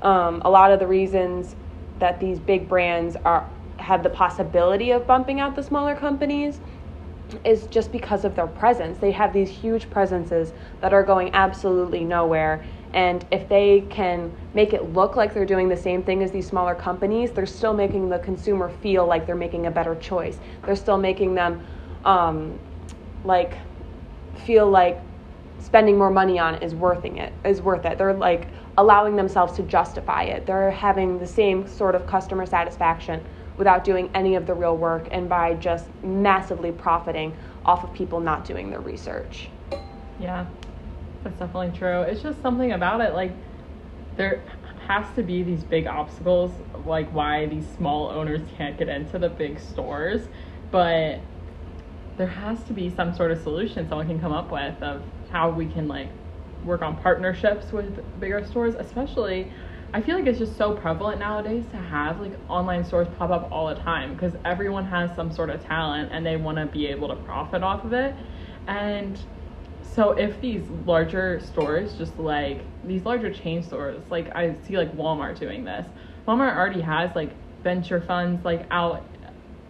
um, 0.02 0.42
a 0.44 0.50
lot 0.50 0.72
of 0.72 0.80
the 0.80 0.88
reasons 0.88 1.56
that 2.00 2.20
these 2.20 2.40
big 2.40 2.68
brands 2.68 3.16
are 3.26 3.48
have 3.78 4.02
the 4.02 4.10
possibility 4.10 4.90
of 4.90 5.06
bumping 5.06 5.42
out 5.42 5.56
the 5.56 5.62
smaller 5.62 5.96
companies 5.96 6.60
is 7.46 7.68
just 7.68 7.92
because 7.92 8.26
of 8.26 8.36
their 8.36 8.48
presence. 8.48 8.98
They 8.98 9.12
have 9.12 9.34
these 9.34 9.50
huge 9.50 9.90
presences 9.92 10.54
that 10.82 10.94
are 10.94 11.04
going 11.04 11.30
absolutely 11.34 12.04
nowhere. 12.04 12.64
And 12.94 13.26
if 13.32 13.50
they 13.50 13.82
can 13.90 14.32
make 14.54 14.74
it 14.74 14.94
look 14.94 15.16
like 15.16 15.34
they're 15.34 15.46
doing 15.46 15.68
the 15.68 15.78
same 15.78 16.04
thing 16.04 16.22
as 16.22 16.32
these 16.32 16.48
smaller 16.48 16.76
companies, 16.76 17.32
they're 17.32 17.46
still 17.46 17.74
making 17.74 18.10
the 18.10 18.20
consumer 18.20 18.70
feel 18.70 19.06
like 19.06 19.26
they're 19.26 19.36
making 19.36 19.66
a 19.66 19.72
better 19.72 19.96
choice. 19.96 20.38
They're 20.64 20.76
still 20.76 20.98
making 20.98 21.34
them 21.34 21.66
um, 22.06 22.60
like 23.24 23.58
feel 24.46 24.70
like 24.70 25.02
spending 25.60 25.98
more 25.98 26.10
money 26.10 26.38
on 26.38 26.56
it 26.56 26.64
is 26.64 26.76
worthing 26.76 27.18
it 27.18 27.34
is 27.46 27.62
worth 27.62 27.86
it. 27.86 27.98
They're 27.98 28.14
like 28.14 28.48
allowing 28.78 29.16
themselves 29.16 29.54
to 29.54 29.64
justify 29.64 30.24
it. 30.24 30.46
They're 30.46 30.72
having 30.72 31.20
the 31.20 31.28
same 31.28 31.68
sort 31.68 31.96
of 31.96 32.06
customer 32.06 32.46
satisfaction 32.46 33.24
without 33.58 33.84
doing 33.84 34.10
any 34.14 34.36
of 34.36 34.46
the 34.46 34.54
real 34.54 34.76
work 34.76 35.08
and 35.12 35.30
by 35.30 35.54
just 35.56 35.88
massively 36.04 36.72
profiting 36.72 37.36
off 37.66 37.84
of 37.84 37.94
people 37.94 38.20
not 38.20 38.46
doing 38.46 38.70
their 38.70 38.82
research. 38.82 39.50
Yeah, 40.20 40.48
that's 41.24 41.40
definitely 41.40 41.78
true. 41.78 42.02
It's 42.02 42.22
just 42.22 42.42
something 42.42 42.72
about 42.72 43.02
it. 43.02 43.14
Like, 43.14 43.32
there 44.18 44.44
has 44.88 45.06
to 45.16 45.24
be 45.24 45.44
these 45.44 45.64
big 45.64 45.88
obstacles, 45.88 46.52
like 46.86 47.10
why 47.12 47.46
these 47.46 47.66
small 47.78 48.10
owners 48.10 48.42
can't 48.58 48.78
get 48.78 48.90
into 48.90 49.18
the 49.18 49.30
big 49.30 49.60
stores. 49.60 50.28
But 50.72 51.20
there 52.18 52.28
has 52.28 52.64
to 52.66 52.74
be 52.74 52.90
some 52.90 53.14
sort 53.16 53.32
of 53.32 53.42
solution 53.42 53.88
someone 53.88 54.08
can 54.08 54.20
come 54.20 54.34
up 54.34 54.52
with 54.52 54.82
of 54.84 55.02
how 55.32 55.50
we 55.50 55.66
can, 55.66 55.88
like, 55.88 56.10
work 56.66 56.82
on 56.82 56.96
partnerships 56.98 57.72
with 57.72 58.02
bigger 58.20 58.46
stores, 58.46 58.76
especially. 58.76 59.52
I 59.94 60.02
feel 60.02 60.16
like 60.18 60.26
it's 60.26 60.40
just 60.40 60.58
so 60.58 60.74
prevalent 60.74 61.20
nowadays 61.20 61.66
to 61.72 61.78
have 61.78 62.20
like 62.20 62.32
online 62.50 62.84
stores 62.84 63.08
pop 63.20 63.30
up 63.30 63.48
all 63.52 63.68
the 63.68 63.76
time 63.76 64.16
because 64.16 64.34
everyone 64.44 64.86
has 64.86 65.16
some 65.16 65.32
sort 65.32 65.52
of 65.52 65.64
talent 65.64 66.12
and 66.12 66.26
they 66.26 66.36
want 66.36 66.58
to 66.58 66.66
be 66.66 66.88
able 66.88 67.10
to 67.10 67.16
profit 67.16 67.62
off 67.62 67.86
of 67.86 67.94
it. 67.94 68.16
And 68.66 69.20
so 69.94 70.12
if 70.12 70.40
these 70.42 70.64
larger 70.86 71.40
stores 71.40 71.94
just 71.94 72.18
like 72.18 72.62
these 72.86 73.04
larger 73.04 73.32
chain 73.32 73.62
stores 73.62 74.02
like 74.10 74.34
i 74.36 74.56
see 74.66 74.78
like 74.78 74.96
walmart 74.96 75.38
doing 75.40 75.64
this. 75.64 75.86
Walmart 76.28 76.56
already 76.56 76.82
has 76.82 77.16
like 77.16 77.32
venture 77.64 78.02
funds 78.02 78.44
like 78.46 78.66
out 78.72 79.06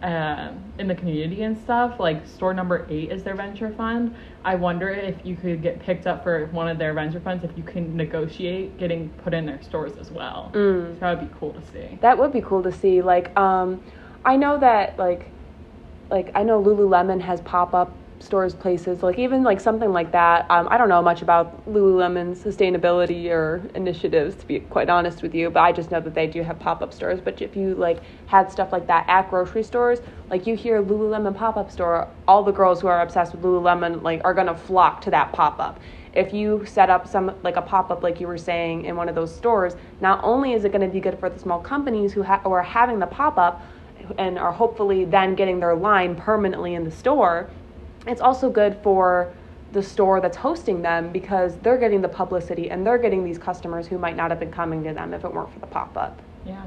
uh, 0.02 0.52
in 0.78 0.86
the 0.86 0.94
community 0.94 1.42
and 1.42 1.56
stuff. 1.56 1.98
Like 1.98 2.26
store 2.26 2.52
number 2.52 2.86
eight 2.90 3.10
is 3.10 3.22
their 3.24 3.34
venture 3.34 3.72
fund. 3.72 4.14
I 4.44 4.54
wonder 4.54 4.90
if 4.90 5.16
you 5.24 5.34
could 5.34 5.62
get 5.62 5.80
picked 5.80 6.06
up 6.06 6.22
for 6.22 6.46
one 6.46 6.68
of 6.68 6.78
their 6.78 6.92
venture 6.92 7.20
funds 7.20 7.42
if 7.42 7.56
you 7.56 7.62
can 7.62 7.96
negotiate 7.96 8.76
getting 8.76 9.08
put 9.24 9.32
in 9.32 9.46
their 9.46 9.62
stores 9.62 9.96
as 9.98 10.10
well. 10.10 10.50
Mm. 10.54 10.94
so 10.94 11.00
that 11.00 11.18
would 11.18 11.28
be 11.28 11.34
cool 11.38 11.52
to 11.54 11.62
see. 11.72 11.98
That 12.02 12.18
would 12.18 12.32
be 12.32 12.42
cool 12.42 12.62
to 12.62 12.72
see. 12.72 13.02
Like, 13.02 13.36
um, 13.38 13.82
I 14.24 14.36
know 14.36 14.58
that 14.58 14.98
like, 14.98 15.30
like 16.10 16.30
I 16.34 16.42
know 16.42 16.62
Lululemon 16.62 17.20
has 17.22 17.40
pop 17.40 17.74
up 17.74 17.96
stores, 18.24 18.54
places 18.54 19.02
like 19.02 19.18
even 19.18 19.42
like 19.42 19.60
something 19.60 19.92
like 19.92 20.12
that. 20.12 20.46
Um, 20.50 20.68
I 20.70 20.78
don't 20.78 20.88
know 20.88 21.02
much 21.02 21.22
about 21.22 21.68
Lululemon's 21.70 22.42
sustainability 22.42 23.30
or 23.30 23.62
initiatives 23.74 24.34
to 24.36 24.46
be 24.46 24.60
quite 24.60 24.88
honest 24.88 25.22
with 25.22 25.34
you, 25.34 25.50
but 25.50 25.60
I 25.60 25.72
just 25.72 25.90
know 25.90 26.00
that 26.00 26.14
they 26.14 26.26
do 26.26 26.42
have 26.42 26.58
pop 26.58 26.82
up 26.82 26.92
stores. 26.92 27.20
But 27.20 27.40
if 27.42 27.56
you 27.56 27.74
like 27.74 28.00
had 28.26 28.50
stuff 28.50 28.72
like 28.72 28.86
that 28.86 29.04
at 29.08 29.30
grocery 29.30 29.62
stores, 29.62 30.00
like 30.30 30.46
you 30.46 30.56
hear 30.56 30.82
Lululemon 30.82 31.36
pop 31.36 31.56
up 31.56 31.70
store, 31.70 32.08
all 32.26 32.42
the 32.42 32.52
girls 32.52 32.80
who 32.80 32.88
are 32.88 33.00
obsessed 33.02 33.34
with 33.34 33.42
Lululemon 33.42 34.02
like 34.02 34.20
are 34.24 34.34
gonna 34.34 34.56
flock 34.56 35.00
to 35.02 35.10
that 35.10 35.32
pop 35.32 35.60
up 35.60 35.80
if 36.14 36.32
you 36.32 36.64
set 36.64 36.90
up 36.90 37.08
some 37.08 37.34
like 37.42 37.56
a 37.56 37.62
pop-up 37.62 38.02
like 38.02 38.20
you 38.20 38.26
were 38.26 38.38
saying 38.38 38.84
in 38.84 38.96
one 38.96 39.08
of 39.08 39.14
those 39.14 39.34
stores 39.34 39.74
not 40.00 40.20
only 40.22 40.52
is 40.52 40.64
it 40.64 40.70
going 40.70 40.80
to 40.80 40.88
be 40.88 41.00
good 41.00 41.18
for 41.18 41.28
the 41.28 41.38
small 41.38 41.58
companies 41.58 42.12
who, 42.12 42.22
ha- 42.22 42.40
who 42.44 42.52
are 42.52 42.62
having 42.62 43.00
the 43.00 43.06
pop-up 43.06 43.60
and 44.18 44.38
are 44.38 44.52
hopefully 44.52 45.04
then 45.04 45.34
getting 45.34 45.60
their 45.60 45.74
line 45.74 46.14
permanently 46.14 46.74
in 46.74 46.84
the 46.84 46.90
store 46.90 47.50
it's 48.06 48.20
also 48.20 48.50
good 48.50 48.78
for 48.82 49.32
the 49.72 49.82
store 49.82 50.20
that's 50.20 50.36
hosting 50.36 50.82
them 50.82 51.10
because 51.10 51.56
they're 51.58 51.78
getting 51.78 52.00
the 52.00 52.08
publicity 52.08 52.70
and 52.70 52.86
they're 52.86 52.98
getting 52.98 53.24
these 53.24 53.38
customers 53.38 53.86
who 53.86 53.98
might 53.98 54.16
not 54.16 54.30
have 54.30 54.38
been 54.38 54.52
coming 54.52 54.84
to 54.84 54.92
them 54.92 55.12
if 55.12 55.24
it 55.24 55.32
weren't 55.32 55.52
for 55.52 55.58
the 55.58 55.66
pop-up 55.66 56.20
yeah 56.44 56.66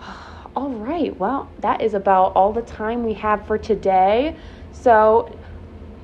all 0.56 0.70
right 0.70 1.18
well 1.18 1.50
that 1.58 1.80
is 1.82 1.94
about 1.94 2.32
all 2.34 2.52
the 2.52 2.62
time 2.62 3.04
we 3.04 3.14
have 3.14 3.46
for 3.46 3.58
today 3.58 4.34
so 4.72 5.36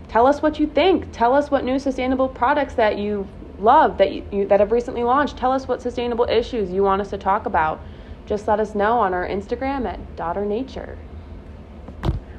tell 0.09 0.27
us 0.27 0.43
what 0.43 0.59
you 0.59 0.67
think. 0.67 1.13
Tell 1.13 1.35
us 1.35 1.51
what 1.51 1.65
new 1.65 1.79
sustainable 1.79 2.29
products 2.29 2.75
that 2.75 2.99
you 2.99 3.27
love 3.59 3.97
that 3.99 4.13
you, 4.13 4.27
you, 4.31 4.47
that 4.47 4.61
have 4.61 4.73
recently 4.73 5.03
launched. 5.03 5.37
Tell 5.37 5.53
us 5.53 5.67
what 5.67 5.81
sustainable 5.81 6.27
issues 6.29 6.71
you 6.71 6.83
want 6.83 7.01
us 7.01 7.11
to 7.11 7.19
talk 7.19 7.47
about. 7.47 7.81
Just 8.27 8.47
let 8.49 8.61
us 8.61 8.75
know 8.75 8.99
on 8.99 9.15
our 9.15 9.27
Instagram 9.27 9.87
at 9.87 10.17
Daughter 10.17 10.45
Nature. 10.45 10.99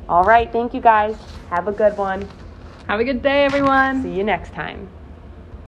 All 0.10 0.26
right, 0.26 0.52
thank 0.52 0.74
you 0.74 0.82
guys. 0.82 1.18
Have 1.50 1.68
a 1.68 1.72
good 1.72 1.98
one. 1.98 2.30
have 2.88 3.00
a 3.00 3.04
good 3.04 3.22
day 3.22 3.46
everyone 3.46 4.02
See 4.04 4.12
you 4.12 4.24
next 4.24 4.54
time. 4.54 4.97